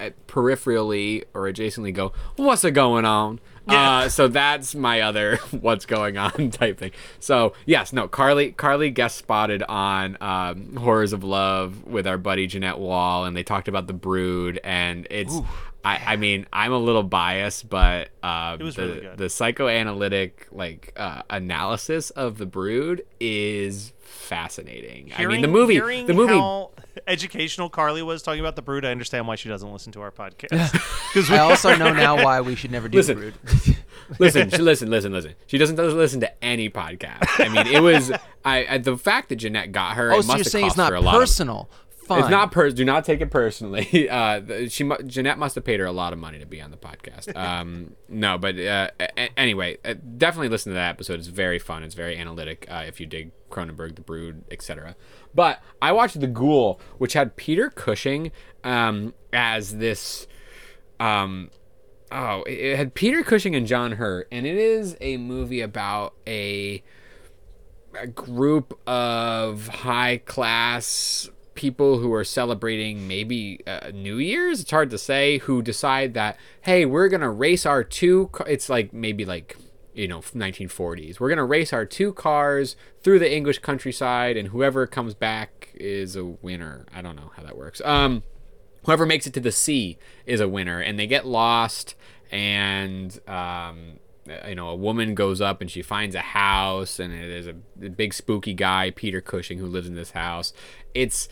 uh, 0.00 0.10
peripherally 0.26 1.24
or 1.34 1.42
adjacently 1.42 1.92
go, 1.92 2.12
"What's 2.36 2.64
a 2.64 2.70
going 2.70 3.04
on?" 3.04 3.40
Uh, 3.66 4.08
so 4.08 4.28
that's 4.28 4.74
my 4.74 5.00
other 5.02 5.36
"what's 5.50 5.84
going 5.86 6.16
on" 6.16 6.50
type 6.52 6.78
thing. 6.78 6.92
So 7.20 7.52
yes, 7.66 7.92
no, 7.92 8.08
Carly 8.08 8.52
Carly 8.52 8.90
guest 8.90 9.18
spotted 9.18 9.62
on 9.64 10.16
um, 10.20 10.76
Horrors 10.76 11.12
of 11.12 11.24
Love 11.24 11.84
with 11.84 12.06
our 12.06 12.18
buddy 12.18 12.46
Jeanette 12.46 12.78
Wall, 12.78 13.24
and 13.24 13.36
they 13.36 13.42
talked 13.42 13.68
about 13.68 13.86
the 13.86 13.92
Brood, 13.94 14.60
and 14.64 15.06
it's. 15.10 15.34
I, 15.88 16.12
I 16.12 16.16
mean, 16.16 16.46
I'm 16.52 16.72
a 16.72 16.78
little 16.78 17.02
biased, 17.02 17.68
but 17.68 18.10
uh, 18.22 18.58
was 18.60 18.76
the, 18.76 18.86
really 18.86 19.00
good. 19.00 19.16
the 19.18 19.30
psychoanalytic 19.30 20.46
like 20.52 20.92
uh, 20.96 21.22
analysis 21.30 22.10
of 22.10 22.36
the 22.36 22.44
Brood 22.44 23.04
is 23.20 23.94
fascinating. 24.00 25.12
I 25.16 25.24
mean, 25.24 25.40
the 25.40 25.48
movie, 25.48 25.78
the 25.78 26.12
movie. 26.12 26.34
how 26.34 26.72
educational 27.06 27.70
Carly 27.70 28.02
was 28.02 28.22
talking 28.22 28.40
about 28.40 28.56
the 28.56 28.62
brood, 28.62 28.84
I 28.84 28.90
understand 28.90 29.26
why 29.26 29.36
she 29.36 29.48
doesn't 29.48 29.72
listen 29.72 29.92
to 29.92 30.00
our 30.02 30.10
podcast. 30.10 30.72
Because 31.12 31.30
I 31.30 31.38
also 31.50 31.74
know 31.76 31.92
now 31.92 32.16
why 32.24 32.40
we 32.42 32.54
should 32.54 32.70
never 32.70 32.88
do 32.88 32.98
Listen. 32.98 33.18
Brood. 33.18 33.34
listen, 34.18 34.50
she, 34.50 34.58
listen, 34.58 34.90
listen, 34.90 35.12
listen. 35.12 35.34
She 35.46 35.56
doesn't 35.56 35.76
doesn't 35.76 35.98
listen 35.98 36.20
to 36.20 36.44
any 36.44 36.68
podcast. 36.68 37.42
I 37.42 37.48
mean, 37.48 37.66
it 37.66 37.80
was 37.80 38.12
I, 38.44 38.66
I 38.68 38.78
the 38.78 38.98
fact 38.98 39.30
that 39.30 39.36
Jeanette 39.36 39.72
got 39.72 39.96
her. 39.96 40.12
Oh, 40.12 40.18
it 40.18 40.22
so 40.22 40.26
must 40.28 40.38
you're 40.38 40.44
have 40.44 40.46
saying 40.52 40.66
it's 40.66 40.76
not 40.76 40.90
her 40.90 40.96
a 40.96 41.00
lot 41.00 41.22
of- 41.22 41.28
It's 42.10 42.28
not 42.30 42.52
pers. 42.52 42.74
Do 42.74 42.84
not 42.84 43.04
take 43.04 43.20
it 43.20 43.30
personally. 43.30 44.08
Uh, 44.18 44.68
she 44.68 44.88
Jeanette 45.06 45.38
must 45.38 45.54
have 45.54 45.64
paid 45.64 45.80
her 45.80 45.86
a 45.86 45.92
lot 45.92 46.12
of 46.12 46.18
money 46.18 46.38
to 46.38 46.46
be 46.46 46.60
on 46.60 46.70
the 46.70 46.76
podcast. 46.76 47.34
Um, 47.36 47.94
no, 48.08 48.38
but 48.38 48.58
uh, 48.58 48.90
a- 48.98 49.38
anyway, 49.38 49.76
uh, 49.84 49.94
definitely 50.16 50.48
listen 50.48 50.70
to 50.72 50.74
that 50.74 50.90
episode. 50.90 51.18
It's 51.18 51.28
very 51.28 51.58
fun. 51.58 51.82
It's 51.82 51.94
very 51.94 52.16
analytic. 52.16 52.66
Uh, 52.70 52.84
if 52.86 53.00
you 53.00 53.06
dig 53.06 53.32
Cronenberg, 53.50 53.96
The 53.96 54.00
Brood, 54.02 54.44
etc. 54.50 54.96
But 55.34 55.60
I 55.82 55.92
watched 55.92 56.18
The 56.20 56.26
Ghoul, 56.26 56.80
which 56.98 57.12
had 57.12 57.36
Peter 57.36 57.70
Cushing 57.70 58.32
um, 58.64 59.14
as 59.32 59.76
this. 59.76 60.26
Um, 60.98 61.50
oh, 62.10 62.42
it 62.42 62.52
it 62.52 62.76
had 62.76 62.94
Peter 62.94 63.22
Cushing 63.22 63.54
and 63.54 63.66
John 63.66 63.92
Hurt, 63.92 64.28
and 64.32 64.46
it 64.46 64.56
is 64.56 64.96
a 65.00 65.16
movie 65.16 65.60
about 65.60 66.14
a 66.26 66.82
a 68.00 68.06
group 68.06 68.78
of 68.86 69.68
high 69.68 70.18
class 70.18 71.30
people 71.58 71.98
who 71.98 72.12
are 72.14 72.24
celebrating 72.24 73.06
maybe 73.08 73.60
uh, 73.66 73.90
New 73.92 74.16
Year's. 74.16 74.60
It's 74.60 74.70
hard 74.70 74.90
to 74.90 74.98
say. 74.98 75.38
Who 75.38 75.60
decide 75.60 76.14
that 76.14 76.38
hey, 76.62 76.86
we're 76.86 77.08
gonna 77.08 77.30
race 77.30 77.66
our 77.66 77.82
two. 77.84 78.28
ca- 78.32 78.44
It's 78.44 78.68
like 78.70 78.92
maybe 78.92 79.24
like 79.24 79.56
you 79.92 80.06
know 80.08 80.20
1940s. 80.20 81.18
We're 81.18 81.28
gonna 81.28 81.44
race 81.44 81.72
our 81.72 81.84
two 81.84 82.12
cars 82.12 82.76
through 83.02 83.18
the 83.18 83.30
English 83.34 83.58
countryside, 83.58 84.36
and 84.36 84.48
whoever 84.48 84.86
comes 84.86 85.14
back 85.14 85.70
is 85.74 86.14
a 86.16 86.24
winner. 86.24 86.86
I 86.94 87.02
don't 87.02 87.16
know 87.16 87.32
how 87.36 87.42
that 87.42 87.56
works. 87.56 87.80
Um, 87.84 88.22
whoever 88.84 89.04
makes 89.04 89.26
it 89.26 89.34
to 89.34 89.40
the 89.40 89.52
sea 89.52 89.98
is 90.24 90.40
a 90.40 90.48
winner 90.48 90.80
and 90.80 90.98
they 90.98 91.06
get 91.06 91.26
lost 91.26 91.94
and 92.30 93.18
um, 93.28 93.98
you 94.46 94.54
know 94.54 94.68
a 94.68 94.74
woman 94.76 95.14
goes 95.14 95.40
up 95.40 95.60
and 95.60 95.70
she 95.70 95.82
finds 95.82 96.14
a 96.14 96.20
house 96.20 96.98
and 96.98 97.12
there's 97.12 97.46
a, 97.46 97.54
a 97.84 97.88
big 97.90 98.14
spooky 98.14 98.54
guy 98.54 98.90
peter 98.90 99.20
cushing 99.20 99.58
who 99.58 99.66
lives 99.66 99.88
in 99.88 99.94
this 99.94 100.12
house 100.12 100.52
it's 100.94 101.28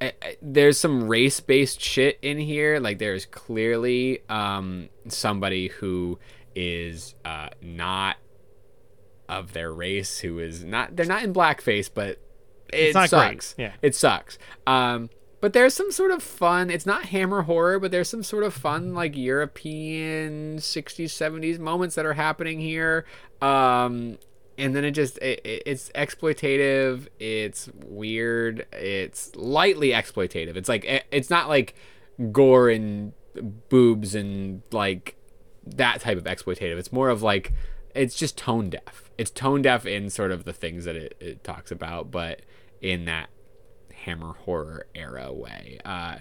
uh, 0.00 0.10
there's 0.40 0.78
some 0.78 1.08
race-based 1.08 1.80
shit 1.80 2.18
in 2.22 2.38
here 2.38 2.78
like 2.80 2.98
there's 2.98 3.26
clearly 3.26 4.20
um, 4.28 4.88
somebody 5.08 5.68
who 5.68 6.18
is 6.54 7.14
uh, 7.24 7.48
not 7.62 8.16
of 9.28 9.52
their 9.52 9.72
race 9.72 10.18
who 10.20 10.38
is 10.38 10.64
not 10.64 10.96
they're 10.96 11.04
not 11.04 11.22
in 11.22 11.34
blackface 11.34 11.90
but 11.92 12.18
it 12.72 12.94
not 12.94 13.10
great. 13.10 13.30
sucks 13.42 13.54
Yeah. 13.58 13.72
it 13.82 13.94
sucks 13.94 14.38
um 14.66 15.10
but 15.40 15.52
there's 15.52 15.74
some 15.74 15.92
sort 15.92 16.10
of 16.10 16.22
fun 16.22 16.70
it's 16.70 16.86
not 16.86 17.04
hammer 17.06 17.42
horror 17.42 17.78
but 17.78 17.90
there's 17.90 18.08
some 18.08 18.22
sort 18.22 18.42
of 18.44 18.54
fun 18.54 18.94
like 18.94 19.16
european 19.16 20.56
60s 20.58 21.06
70s 21.10 21.58
moments 21.58 21.94
that 21.96 22.06
are 22.06 22.14
happening 22.14 22.58
here 22.60 23.04
um 23.42 24.18
and 24.58 24.74
then 24.76 24.84
it 24.84 24.90
just 24.90 25.16
it, 25.18 25.40
it- 25.44 25.62
it's 25.64 25.88
exploitative 25.94 27.06
it's 27.18 27.70
weird 27.86 28.66
it's 28.72 29.34
lightly 29.36 29.90
exploitative. 29.90 30.56
It's 30.56 30.68
like 30.68 30.84
it- 30.84 31.06
it's 31.10 31.30
not 31.30 31.48
like 31.48 31.74
gore 32.32 32.68
and 32.68 33.12
boobs 33.68 34.14
and 34.14 34.62
like 34.72 35.16
that 35.64 36.00
type 36.00 36.18
of 36.18 36.24
exploitative. 36.24 36.76
It's 36.78 36.92
more 36.92 37.08
of 37.08 37.22
like 37.22 37.52
it's 37.94 38.16
just 38.16 38.36
tone 38.36 38.70
deaf. 38.70 39.10
It's 39.16 39.30
tone 39.30 39.62
deaf 39.62 39.86
in 39.86 40.10
sort 40.10 40.32
of 40.32 40.44
the 40.44 40.52
things 40.52 40.84
that 40.84 40.96
it, 40.96 41.16
it 41.20 41.44
talks 41.44 41.70
about 41.70 42.10
but 42.10 42.42
in 42.80 43.04
that 43.06 43.28
hammer 44.04 44.32
horror 44.44 44.86
era 44.94 45.32
way. 45.32 45.78
Uh, 45.84 46.16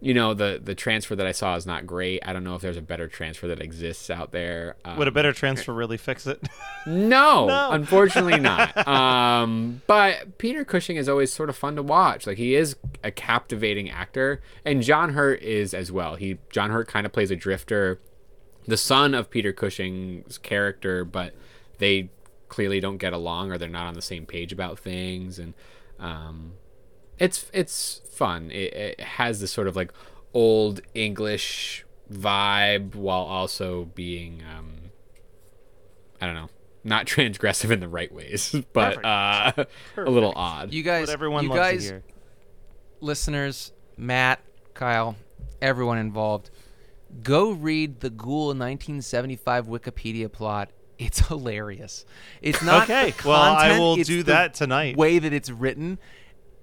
you 0.00 0.14
know, 0.14 0.32
the 0.32 0.60
the 0.62 0.74
transfer 0.74 1.16
that 1.16 1.26
I 1.26 1.32
saw 1.32 1.56
is 1.56 1.66
not 1.66 1.86
great. 1.86 2.20
I 2.24 2.32
don't 2.32 2.44
know 2.44 2.54
if 2.54 2.62
there's 2.62 2.76
a 2.76 2.82
better 2.82 3.08
transfer 3.08 3.48
that 3.48 3.60
exists 3.60 4.10
out 4.10 4.30
there. 4.30 4.76
Um, 4.84 4.96
Would 4.98 5.08
a 5.08 5.12
better 5.12 5.32
transfer 5.32 5.72
really 5.72 5.96
fix 5.96 6.26
it? 6.26 6.40
no, 6.86 7.46
No. 7.46 7.70
unfortunately 7.72 8.38
not. 8.38 8.86
Um, 8.86 9.82
but 9.86 10.38
Peter 10.38 10.64
Cushing 10.64 10.96
is 10.96 11.08
always 11.08 11.32
sort 11.32 11.48
of 11.48 11.56
fun 11.56 11.74
to 11.76 11.82
watch. 11.82 12.26
Like 12.26 12.38
he 12.38 12.54
is 12.54 12.76
a 13.02 13.10
captivating 13.10 13.90
actor, 13.90 14.40
and 14.64 14.82
John 14.82 15.14
Hurt 15.14 15.42
is 15.42 15.74
as 15.74 15.90
well. 15.90 16.14
He 16.14 16.38
John 16.50 16.70
Hurt 16.70 16.86
kind 16.86 17.04
of 17.04 17.12
plays 17.12 17.30
a 17.32 17.36
drifter, 17.36 18.00
the 18.66 18.76
son 18.76 19.14
of 19.14 19.30
Peter 19.30 19.52
Cushing's 19.52 20.38
character, 20.38 21.04
but 21.04 21.34
they 21.78 22.10
clearly 22.48 22.80
don't 22.80 22.98
get 22.98 23.12
along 23.12 23.52
or 23.52 23.58
they're 23.58 23.68
not 23.68 23.86
on 23.86 23.94
the 23.94 24.02
same 24.02 24.26
page 24.26 24.52
about 24.52 24.78
things, 24.78 25.38
and 25.40 25.54
um, 25.98 26.52
it's 27.18 27.50
it's 27.52 28.02
fun. 28.10 28.50
It, 28.50 28.74
it 28.74 29.00
has 29.00 29.40
this 29.40 29.52
sort 29.52 29.68
of 29.68 29.76
like 29.76 29.92
old 30.34 30.80
English 30.94 31.84
vibe 32.12 32.94
while 32.94 33.22
also 33.22 33.86
being 33.94 34.42
um, 34.42 34.74
I 36.20 36.26
don't 36.26 36.34
know, 36.34 36.48
not 36.84 37.06
transgressive 37.14 37.70
in 37.70 37.80
the 37.80 37.88
right 37.88 38.12
ways, 38.12 38.54
but 38.72 39.04
uh, 39.04 39.52
a 39.96 40.10
little 40.10 40.32
odd. 40.36 40.72
You 40.72 40.82
guys, 40.82 41.08
what 41.08 41.12
everyone 41.14 41.44
you 41.44 41.50
loves 41.50 41.60
guys, 41.60 41.84
to 41.84 41.92
hear. 41.94 42.04
listeners, 43.00 43.72
Matt, 43.96 44.40
Kyle, 44.74 45.16
everyone 45.60 45.98
involved. 45.98 46.50
Go 47.22 47.52
read 47.52 48.00
the 48.00 48.10
Ghoul 48.10 48.48
1975 48.48 49.66
Wikipedia 49.66 50.30
plot. 50.30 50.70
It's 50.98 51.26
hilarious. 51.28 52.04
It's 52.42 52.62
not 52.62 52.82
Okay, 52.82 53.12
the 53.12 53.28
well, 53.28 53.40
I 53.40 53.78
will 53.78 53.96
do 53.96 54.24
that 54.24 54.52
tonight. 54.52 54.96
Way 54.96 55.18
that 55.20 55.32
it's 55.32 55.48
written, 55.48 55.98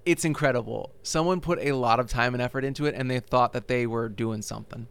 it's 0.06 0.24
incredible. 0.24 0.94
Someone 1.02 1.40
put 1.40 1.58
a 1.58 1.72
lot 1.72 2.00
of 2.00 2.08
time 2.08 2.32
and 2.32 2.42
effort 2.42 2.64
into 2.64 2.86
it, 2.86 2.94
and 2.94 3.10
they 3.10 3.20
thought 3.20 3.52
that 3.52 3.68
they 3.68 3.86
were 3.86 4.08
doing 4.08 4.40
something. 4.40 4.86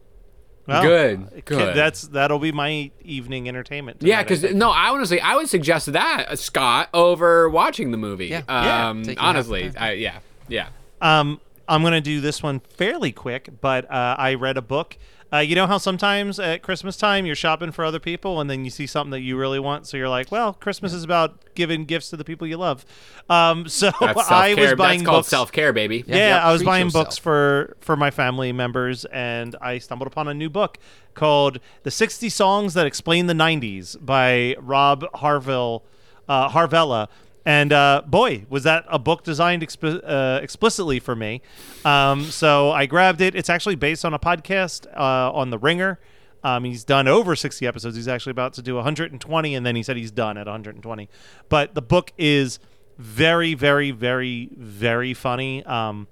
Well, 0.67 0.81
Good, 0.81 1.45
good. 1.45 1.75
That's 1.75 2.03
that'll 2.07 2.39
be 2.39 2.51
my 2.51 2.91
evening 3.01 3.47
entertainment. 3.47 4.01
Yeah, 4.01 4.17
tonight, 4.17 4.19
I 4.19 4.23
because 4.23 4.55
no, 4.55 4.71
I 4.71 4.89
honestly, 4.89 5.21
I 5.21 5.35
would 5.35 5.47
suggest 5.47 5.91
that 5.93 6.25
uh, 6.27 6.35
Scott 6.35 6.89
over 6.93 7.49
watching 7.49 7.91
the 7.91 7.97
movie. 7.97 8.27
Yeah. 8.27 8.41
Yeah. 8.47 8.89
Um, 8.89 9.03
Take 9.03 9.17
you 9.17 9.21
half 9.23 9.33
the 9.33 9.39
honestly. 9.39 9.71
I, 9.77 9.91
yeah, 9.93 10.19
yeah. 10.47 10.69
Um, 11.01 11.39
I'm 11.67 11.83
gonna 11.83 12.01
do 12.01 12.19
this 12.19 12.41
one 12.41 12.59
fairly 12.59 13.11
quick, 13.11 13.49
but 13.61 13.89
uh, 13.91 14.15
I 14.17 14.33
read 14.33 14.57
a 14.57 14.61
book. 14.61 14.97
Uh, 15.35 15.39
you 15.39 15.53
know 15.55 15.67
how 15.67 15.77
sometimes 15.77 16.39
at 16.39 16.61
Christmas 16.61 16.95
time 16.95 17.25
you're 17.25 17.35
shopping 17.35 17.71
for 17.71 17.83
other 17.83 17.99
people, 17.99 18.39
and 18.39 18.49
then 18.49 18.63
you 18.63 18.71
see 18.71 18.87
something 18.87 19.11
that 19.11 19.19
you 19.19 19.35
really 19.35 19.59
want, 19.59 19.85
so 19.85 19.97
you're 19.97 20.07
like, 20.07 20.31
"Well, 20.31 20.53
Christmas 20.53 20.93
is 20.93 21.03
about 21.03 21.53
giving 21.55 21.83
gifts 21.85 22.09
to 22.11 22.17
the 22.17 22.23
people 22.23 22.47
you 22.47 22.57
love." 22.57 22.85
Um, 23.29 23.67
so 23.67 23.91
That's 23.99 24.19
I 24.31 24.53
was 24.53 24.75
buying 24.75 24.99
That's 25.03 25.09
books. 25.11 25.27
self 25.27 25.51
care, 25.51 25.73
baby. 25.73 26.05
Yeah, 26.07 26.15
Yeah, 26.15 26.45
I 26.47 26.53
was 26.53 26.63
buying 26.63 26.85
yourself. 26.85 27.07
books 27.07 27.17
for 27.17 27.75
for 27.81 27.97
my 27.97 28.11
family 28.11 28.53
members, 28.53 29.03
and 29.05 29.55
I 29.59 29.79
stumbled 29.79 30.07
upon 30.07 30.27
a 30.27 30.33
new 30.33 30.49
book 30.49 30.77
called 31.15 31.59
"The 31.83 31.91
60 31.91 32.29
Songs 32.29 32.73
That 32.73 32.85
Explain 32.85 33.27
the 33.27 33.33
90s" 33.33 33.97
by 33.99 34.55
Rob 34.59 35.05
Harville, 35.15 35.83
uh, 36.29 36.49
Harvilla. 36.49 37.09
And 37.45 37.71
uh, 37.71 38.01
boy, 38.07 38.45
was 38.49 38.63
that 38.63 38.85
a 38.89 38.97
book 38.97 39.23
designed 39.23 39.61
exp- 39.61 40.01
uh, 40.03 40.39
explicitly 40.41 40.99
for 40.99 41.15
me. 41.15 41.41
Um, 41.83 42.23
so 42.23 42.71
I 42.71 42.87
grabbed 42.87 43.21
it. 43.21 43.35
It's 43.35 43.49
actually 43.49 43.75
based 43.75 44.03
on 44.03 44.13
a 44.13 44.19
podcast 44.19 44.87
uh, 44.97 45.31
on 45.31 45.51
The 45.51 45.59
Ringer. 45.59 45.99
Um, 46.43 46.63
he's 46.63 46.83
done 46.83 47.07
over 47.07 47.35
60 47.35 47.65
episodes. 47.65 47.95
He's 47.95 48.07
actually 48.07 48.31
about 48.31 48.53
to 48.53 48.61
do 48.61 48.75
120, 48.75 49.55
and 49.55 49.65
then 49.65 49.75
he 49.75 49.83
said 49.83 49.97
he's 49.97 50.11
done 50.11 50.37
at 50.37 50.45
120. 50.45 51.09
But 51.49 51.75
the 51.75 51.81
book 51.81 52.13
is 52.17 52.59
very, 52.97 53.53
very, 53.53 53.91
very, 53.91 54.49
very 54.55 55.13
funny. 55.13 55.63
Um, 55.65 56.07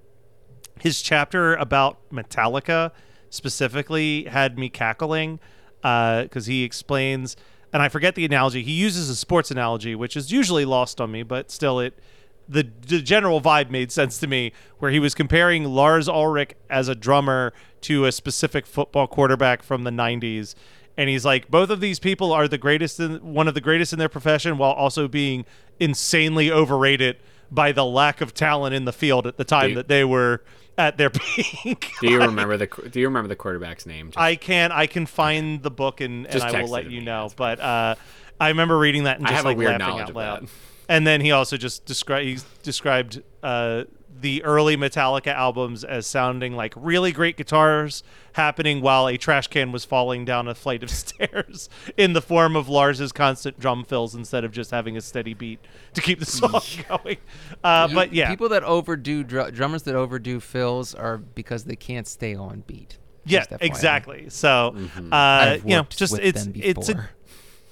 his 0.80 1.02
chapter 1.02 1.56
about 1.56 1.98
Metallica 2.12 2.92
specifically 3.30 4.26
had 4.26 4.58
me 4.58 4.70
cackling 4.70 5.40
because 5.82 6.46
he 6.46 6.64
explains, 6.64 7.36
and 7.74 7.82
I 7.82 7.90
forget 7.90 8.14
the 8.14 8.24
analogy. 8.24 8.64
He 8.64 8.72
uses 8.72 9.10
a 9.10 9.16
sports 9.16 9.50
analogy, 9.50 9.96
which 9.96 10.16
is 10.16 10.32
usually 10.32 10.64
lost 10.64 11.02
on 11.02 11.12
me, 11.12 11.24
but 11.24 11.52
still, 11.52 11.80
it 11.80 12.00
the 12.48 12.70
the 12.88 13.02
general 13.02 13.42
vibe 13.42 13.70
made 13.70 13.92
sense 13.92 14.20
to 14.20 14.28
me, 14.28 14.54
where 14.78 14.92
he 14.92 15.00
was 15.00 15.16
comparing 15.16 15.66
Lars 15.66 16.08
Ulrich 16.08 16.56
as 16.70 16.88
a 16.88 16.96
drummer 16.96 17.52
to 17.82 18.06
a 18.06 18.12
specific 18.12 18.68
football 18.68 19.08
quarterback 19.08 19.64
from 19.64 19.84
the 19.84 19.92
'90s. 19.92 20.54
And 20.96 21.10
he's 21.10 21.26
like, 21.26 21.50
both 21.50 21.72
of 21.72 21.80
these 21.80 22.00
people 22.00 22.32
are 22.32 22.48
the 22.48 22.60
greatest, 22.60 23.00
in, 23.00 23.34
one 23.34 23.48
of 23.48 23.56
the 23.56 23.62
greatest 23.62 23.94
in 23.94 24.00
their 24.00 24.10
profession, 24.10 24.60
while 24.60 24.74
also 24.74 25.08
being 25.08 25.44
insanely 25.80 26.52
overrated 26.52 27.18
by 27.50 27.72
the 27.72 27.84
lack 27.84 28.22
of 28.22 28.36
talent 28.36 28.76
in 28.76 28.86
the 28.86 28.94
field 28.94 29.26
at 29.26 29.38
the 29.38 29.44
time 29.44 29.70
Dude. 29.70 29.78
that 29.78 29.88
they 29.88 30.04
were 30.04 30.44
at 30.78 30.98
their 30.98 31.10
peak. 31.12 31.92
Do 32.02 32.10
you 32.10 32.20
remember 32.22 32.58
the 32.58 32.68
Do 32.68 33.00
you 33.00 33.08
remember 33.08 33.28
the 33.28 33.36
quarterback's 33.36 33.86
name? 33.86 34.08
Just- 34.08 34.18
I 34.18 34.36
can 34.36 34.72
I 34.72 34.88
can 34.88 35.06
find 35.06 35.62
the 35.62 35.72
book 35.72 36.02
and, 36.02 36.26
and 36.28 36.42
I 36.42 36.62
will 36.62 36.70
let 36.70 36.90
you 36.90 37.02
know. 37.02 37.30
But 37.36 37.60
uh, 37.60 37.96
I 38.40 38.50
remember 38.50 38.78
reading 38.78 39.04
that 39.06 39.18
and 39.20 39.28
I 39.28 39.32
just 39.32 39.46
like 39.46 39.58
weird 39.58 39.80
laughing 39.80 39.88
knowledge 39.88 40.10
out 40.10 40.16
loud. 40.16 40.48
And 40.90 41.08
then 41.08 41.22
he 41.22 41.32
also 41.32 41.56
just 41.58 41.86
described 41.86 42.26
he 42.26 42.38
described 42.62 43.22
uh, 43.42 43.84
the 44.22 44.44
early 44.44 44.78
Metallica 44.78 45.34
albums 45.34 45.84
as 45.84 46.08
sounding 46.08 46.56
like 46.56 46.74
really 46.78 47.12
great 47.12 47.36
guitars 47.38 48.04
happening 48.34 48.82
while 48.82 49.08
a 49.08 49.18
trash 49.18 49.48
can 49.48 49.72
was 49.72 49.86
falling 49.86 50.24
down 50.26 50.48
a 50.48 50.56
flight 50.56 50.82
of 50.84 50.90
stairs 50.92 51.70
in 51.98 52.14
the 52.14 52.22
form 52.22 52.56
of 52.56 52.70
Lars's 52.70 53.12
constant 53.12 53.60
drum 53.60 53.84
fills 53.84 54.16
instead 54.16 54.44
of 54.44 54.52
just 54.52 54.72
having 54.72 54.96
a 54.98 55.02
steady 55.02 55.34
beat 55.34 55.60
to 55.94 56.02
keep 56.02 56.20
the 56.20 56.26
song 56.26 56.62
going. 56.90 57.18
Uh, 57.64 57.88
but 57.94 58.14
yeah, 58.14 58.30
People 58.30 58.50
that 58.50 58.64
overdo 58.64 59.24
dr- 59.24 59.54
drummers 59.54 59.84
that 59.84 59.96
overdo 59.96 60.40
fills 60.40 60.94
are 60.96 61.18
because 61.18 61.66
they 61.66 61.76
can't 61.76 62.08
stay 62.08 62.34
on 62.36 62.64
beat. 62.68 62.98
Yeah, 63.26 63.46
exactly. 63.62 64.30
So, 64.30 64.74
Mm-hmm. 64.76 65.14
uh, 65.14 65.58
you 65.66 65.78
know, 65.78 65.84
just 65.90 66.18
it's 66.20 66.46
it's 66.56 66.90
a 66.90 66.96
before. 66.96 67.10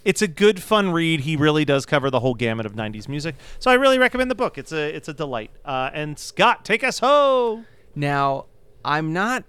It's 0.03 0.21
a 0.21 0.27
good 0.27 0.61
fun 0.61 0.91
read. 0.91 1.21
He 1.21 1.35
really 1.35 1.65
does 1.65 1.85
cover 1.85 2.09
the 2.09 2.19
whole 2.19 2.33
gamut 2.33 2.65
of 2.65 2.73
'90s 2.73 3.07
music. 3.07 3.35
So 3.59 3.71
I 3.71 3.75
really 3.75 3.99
recommend 3.99 4.31
the 4.31 4.35
book. 4.35 4.57
It's 4.57 4.71
a 4.71 4.95
it's 4.95 5.07
a 5.07 5.13
delight. 5.13 5.51
Uh, 5.63 5.89
and 5.93 6.17
Scott, 6.17 6.65
take 6.65 6.83
us 6.83 6.99
home. 6.99 7.65
Now, 7.95 8.45
I'm 8.83 9.13
not 9.13 9.43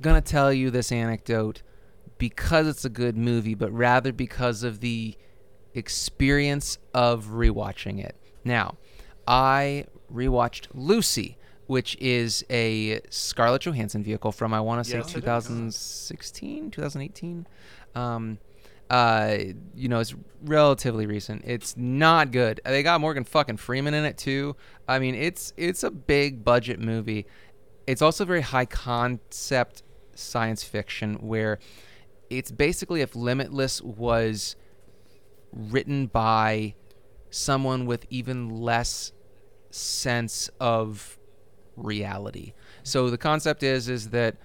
going 0.00 0.20
to 0.20 0.22
tell 0.22 0.52
you 0.52 0.70
this 0.70 0.92
anecdote 0.92 1.62
because 2.18 2.66
it's 2.66 2.84
a 2.84 2.88
good 2.88 3.16
movie, 3.16 3.54
but 3.54 3.72
rather 3.72 4.12
because 4.12 4.62
of 4.62 4.80
the 4.80 5.16
experience 5.74 6.78
of 6.94 7.26
rewatching 7.26 8.02
it. 8.02 8.16
Now, 8.44 8.76
I 9.26 9.86
rewatched 10.12 10.68
Lucy, 10.74 11.38
which 11.66 11.96
is 12.00 12.44
a 12.50 13.00
Scarlett 13.10 13.62
Johansson 13.62 14.02
vehicle 14.02 14.32
from 14.32 14.54
I 14.54 14.60
want 14.60 14.84
to 14.84 14.90
say 14.90 14.98
Yes, 14.98 15.12
2016, 15.12 16.70
2018. 16.70 17.46
Um, 17.94 18.38
uh, 18.92 19.38
you 19.74 19.88
know, 19.88 20.00
it's 20.00 20.14
relatively 20.42 21.06
recent. 21.06 21.42
It's 21.46 21.74
not 21.78 22.30
good. 22.30 22.60
They 22.62 22.82
got 22.82 23.00
Morgan 23.00 23.24
fucking 23.24 23.56
Freeman 23.56 23.94
in 23.94 24.04
it 24.04 24.18
too. 24.18 24.54
I 24.86 24.98
mean, 24.98 25.14
it's 25.14 25.54
it's 25.56 25.82
a 25.82 25.90
big 25.90 26.44
budget 26.44 26.78
movie. 26.78 27.26
It's 27.86 28.02
also 28.02 28.26
very 28.26 28.42
high 28.42 28.66
concept 28.66 29.82
science 30.14 30.62
fiction 30.62 31.14
where 31.26 31.58
it's 32.28 32.52
basically 32.52 33.00
if 33.00 33.16
Limitless 33.16 33.80
was 33.80 34.56
written 35.52 36.06
by 36.06 36.74
someone 37.30 37.86
with 37.86 38.04
even 38.10 38.50
less 38.50 39.12
sense 39.70 40.50
of 40.60 41.18
reality. 41.76 42.52
So 42.82 43.08
the 43.08 43.16
concept 43.16 43.62
is 43.62 43.88
is 43.88 44.10
that 44.10 44.36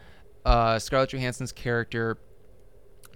uh, 0.45 0.79
Scarlett 0.79 1.09
Johansson's 1.09 1.51
character 1.51 2.17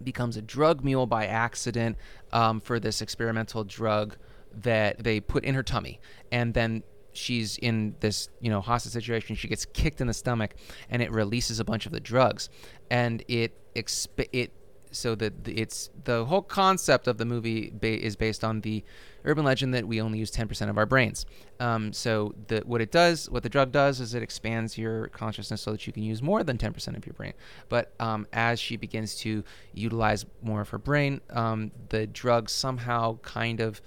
becomes 0.04 0.38
a 0.38 0.42
drug 0.42 0.84
mule 0.84 1.08
by 1.08 1.26
accident 1.26 1.98
um, 2.32 2.60
for 2.60 2.80
this 2.80 3.02
experimental 3.02 3.64
drug 3.64 4.18
that 4.64 5.04
they 5.04 5.20
put 5.20 5.44
in 5.44 5.56
her 5.56 5.64
tummy, 5.64 6.00
and 6.32 6.54
then 6.54 6.84
she's 7.14 7.58
in 7.58 7.96
this 8.00 8.30
you 8.40 8.50
know 8.50 8.62
hostage 8.62 8.94
situation. 8.94 9.36
She 9.36 9.48
gets 9.48 9.66
kicked 9.66 10.02
in 10.02 10.08
the 10.08 10.14
stomach, 10.14 10.56
and 10.90 11.02
it 11.02 11.12
releases 11.12 11.60
a 11.60 11.66
bunch 11.66 11.86
of 11.86 11.92
the 11.92 12.00
drugs, 12.00 12.50
and 12.90 13.24
it 13.28 13.54
exp- 13.76 14.28
it 14.32 14.52
so 14.92 15.16
that 15.16 15.48
it's 15.48 15.90
the 16.04 16.26
whole 16.26 16.42
concept 16.42 17.08
of 17.08 17.18
the 17.18 17.26
movie 17.26 17.72
ba- 17.74 18.00
is 18.00 18.16
based 18.16 18.44
on 18.44 18.62
the 18.62 18.84
urban 19.24 19.46
legend 19.46 19.74
that 19.74 19.88
we 19.88 20.02
only 20.02 20.20
use 20.20 20.32
10% 20.32 20.70
of 20.70 20.78
our 20.78 20.86
brains. 20.86 21.26
Um, 21.60 21.94
so 21.94 22.34
the 22.48 22.62
what 22.66 22.82
it 22.82 22.92
does, 22.92 23.30
what 23.30 23.44
the 23.44 23.50
drug 23.50 23.72
does, 23.72 24.00
is 24.00 24.14
it 24.14 24.24
expands 24.24 24.78
your 24.78 25.08
consciousness 25.10 25.62
so 25.62 25.72
that 25.72 25.86
you 25.88 25.94
can 25.94 26.04
use 26.04 26.22
more 26.22 26.44
than 26.44 26.58
10% 26.58 26.98
of 26.98 27.06
your 27.06 27.14
brain. 27.14 27.34
But 27.70 27.94
um, 28.00 28.28
as 28.34 28.60
she 28.60 28.78
begins 28.78 29.16
to 29.18 29.44
utilize 29.74 30.26
more 30.42 30.62
of 30.62 30.70
her 30.70 30.80
brain, 30.80 31.22
um, 31.30 31.72
the 31.90 32.08
drug 32.08 32.50
somehow 32.50 33.18
kind 33.20 33.60
of 33.60 33.82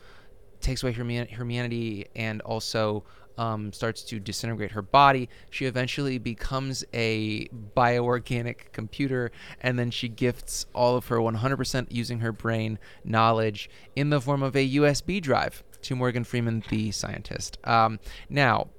takes 0.61 0.83
away 0.83 0.93
her 0.93 1.05
humanity 1.05 2.07
and 2.17 2.41
also 2.43 3.05
um, 3.39 3.73
starts 3.73 4.03
to 4.05 4.21
disintegrate 4.21 4.73
her 4.73 4.83
body. 4.83 5.29
She 5.51 5.67
eventually 5.67 6.19
becomes 6.19 6.85
a 6.93 7.49
bioorganic 7.77 8.73
computer, 8.73 9.31
and 9.61 9.79
then 9.79 9.91
she 9.91 10.09
gifts 10.09 10.67
all 10.75 10.97
of 10.97 11.07
her 11.09 11.19
100% 11.19 11.87
using 11.91 12.21
her 12.21 12.33
brain 12.33 12.79
knowledge 13.05 13.69
in 13.97 14.11
the 14.11 14.21
form 14.21 14.43
of 14.43 14.55
a 14.57 14.69
USB 14.77 15.21
drive 15.21 15.63
to 15.83 15.95
Morgan 15.95 16.25
Freeman, 16.25 16.63
the 16.71 16.91
scientist. 16.91 17.59
Um, 17.65 17.99
now, 18.29 18.71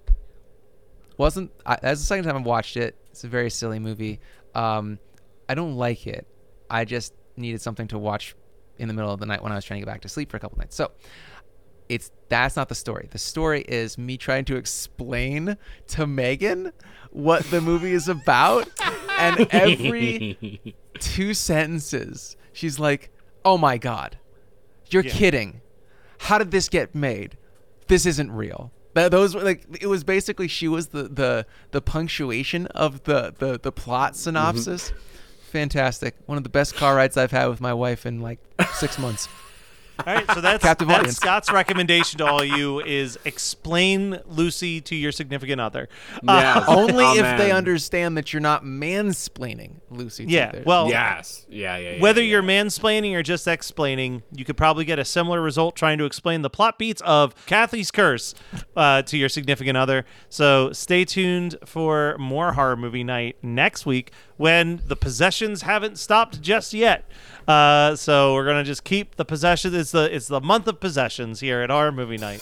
wasn't 1.18 1.52
I, 1.66 1.78
that's 1.82 2.02
the 2.02 2.06
second 2.06 2.26
time 2.26 2.36
I've 2.36 2.46
watched 2.46 2.78
it. 2.78 2.96
It's 3.12 3.24
a 3.24 3.28
very 3.28 3.50
silly 3.50 3.80
movie. 3.80 4.20
Um, 4.54 5.00
I 5.48 5.56
don't 5.56 5.76
like 5.76 6.08
it. 6.08 6.28
I 6.70 6.86
just 6.86 7.14
needed 7.38 7.62
something 7.62 7.88
to 7.90 8.00
watch 8.00 8.36
in 8.78 8.88
the 8.88 8.94
middle 8.94 9.12
of 9.12 9.20
the 9.20 9.26
night 9.26 9.42
when 9.42 9.52
I 9.52 9.56
was 9.56 9.66
trying 9.66 9.80
to 9.80 9.86
get 9.86 9.92
back 9.92 10.02
to 10.02 10.10
sleep 10.10 10.30
for 10.30 10.38
a 10.38 10.40
couple 10.40 10.58
nights. 10.58 10.76
So 10.76 10.92
it's 11.90 12.12
that's 12.30 12.56
not 12.56 12.70
the 12.70 12.76
story. 12.76 13.08
The 13.12 13.18
story 13.18 13.62
is 13.62 13.98
me 13.98 14.18
trying 14.18 14.46
to 14.46 14.56
explain 14.56 15.58
to 15.88 16.08
Megan 16.08 16.72
what 17.12 17.44
the 17.46 17.62
movie 17.62 17.94
is 17.94 18.10
about, 18.10 18.68
and 19.20 19.48
every 19.52 20.76
two 21.00 21.34
sentences 21.34 22.36
she's 22.54 22.80
like, 22.80 23.12
"Oh 23.44 23.58
my 23.58 23.78
god, 23.78 24.18
you're 24.90 25.04
kidding! 25.04 25.62
How 26.20 26.38
did 26.38 26.52
this 26.52 26.70
get 26.70 26.96
made? 26.96 27.38
This 27.88 28.06
isn't 28.06 28.32
real." 28.32 28.72
Th- 28.96 29.12
Those 29.12 29.36
were 29.36 29.42
like 29.42 29.66
it 29.80 29.88
was 29.88 30.04
basically 30.04 30.48
she 30.48 30.68
was 30.68 30.88
the 30.88 31.04
the 31.04 31.46
the 31.72 31.82
punctuation 31.82 32.68
of 32.68 33.04
the 33.04 33.34
the 33.38 33.60
the 33.60 33.72
plot 33.72 34.14
mm-hmm. 34.14 34.20
synopsis. 34.20 34.94
Fantastic! 35.52 36.16
One 36.26 36.38
of 36.38 36.44
the 36.44 36.50
best 36.50 36.76
car 36.76 36.96
rides 36.96 37.16
I've 37.16 37.32
had 37.32 37.48
with 37.48 37.62
my 37.62 37.74
wife 37.74 38.06
in 38.06 38.22
like 38.22 38.40
six 38.74 38.98
months. 38.98 39.28
All 40.00 40.14
right, 40.14 40.26
so 40.34 40.42
that's, 40.42 40.64
Captive 40.64 40.88
that's 40.88 41.00
audience. 41.00 41.18
Scott's 41.18 41.52
recommendation 41.52 42.18
to 42.20 42.26
all 42.26 42.44
you 42.44 42.82
is 42.82 43.18
explain 43.26 44.20
Lucy 44.28 44.82
to 44.82 44.96
your 44.96 45.12
significant 45.12 45.62
other. 45.62 45.88
Uh, 46.28 46.64
Only 46.68 47.04
Oh, 47.06 47.14
if 47.16 47.22
man. 47.22 47.38
they 47.38 47.52
understand 47.52 48.18
that 48.18 48.34
you're 48.34 48.42
not 48.42 48.64
mansplaining 48.64 49.76
Lucy. 49.90 50.26
to 50.26 50.32
yeah, 50.32 50.52
their- 50.52 50.64
well, 50.66 50.90
Yes. 50.90 51.46
Yeah, 51.50 51.78
yeah, 51.78 51.92
yeah. 51.92 52.02
Whether 52.02 52.22
yeah. 52.22 52.32
you're 52.32 52.44
mansplaining 52.44 53.14
or 53.16 53.24
just 53.24 53.48
explaining, 53.48 54.24
you 54.36 54.44
could 54.46 54.58
probably 54.58 54.86
get 54.86 55.00
a 55.00 55.06
similar 55.06 55.42
result 55.42 55.76
trying 55.76 55.98
to 56.00 56.06
explain 56.06 56.42
the 56.42 56.50
plot 56.50 56.78
beats 56.78 57.02
of 57.06 57.34
Cathy's 57.46 57.92
Curse 57.92 58.34
uh, 58.76 59.02
to 59.04 59.18
your 59.18 59.30
significant 59.30 59.78
other. 59.78 60.06
So 60.30 60.72
stay 60.74 61.06
tuned 61.06 61.56
for 61.66 62.18
more 62.18 62.54
horror 62.54 62.76
movie 62.76 63.04
night 63.04 63.38
next 63.42 63.86
week 63.86 64.12
when 64.38 64.82
the 64.88 64.96
possessions 64.96 65.62
haven't 65.62 65.98
stopped 65.98 66.42
just 66.42 66.74
yet. 66.74 67.06
Uh, 67.48 67.96
so 67.96 68.34
we're 68.34 68.46
gonna 68.46 68.64
just 68.64 68.84
keep 68.84 69.16
the 69.16 69.26
possessions. 69.26 69.74
It's 69.74 69.92
the 69.92 70.14
it's 70.14 70.28
the 70.28 70.42
month 70.42 70.68
of 70.68 70.80
possessions 70.80 71.40
here 71.40 71.62
at 71.62 71.72
our 71.72 71.92
movie 71.92 72.18
night. 72.18 72.42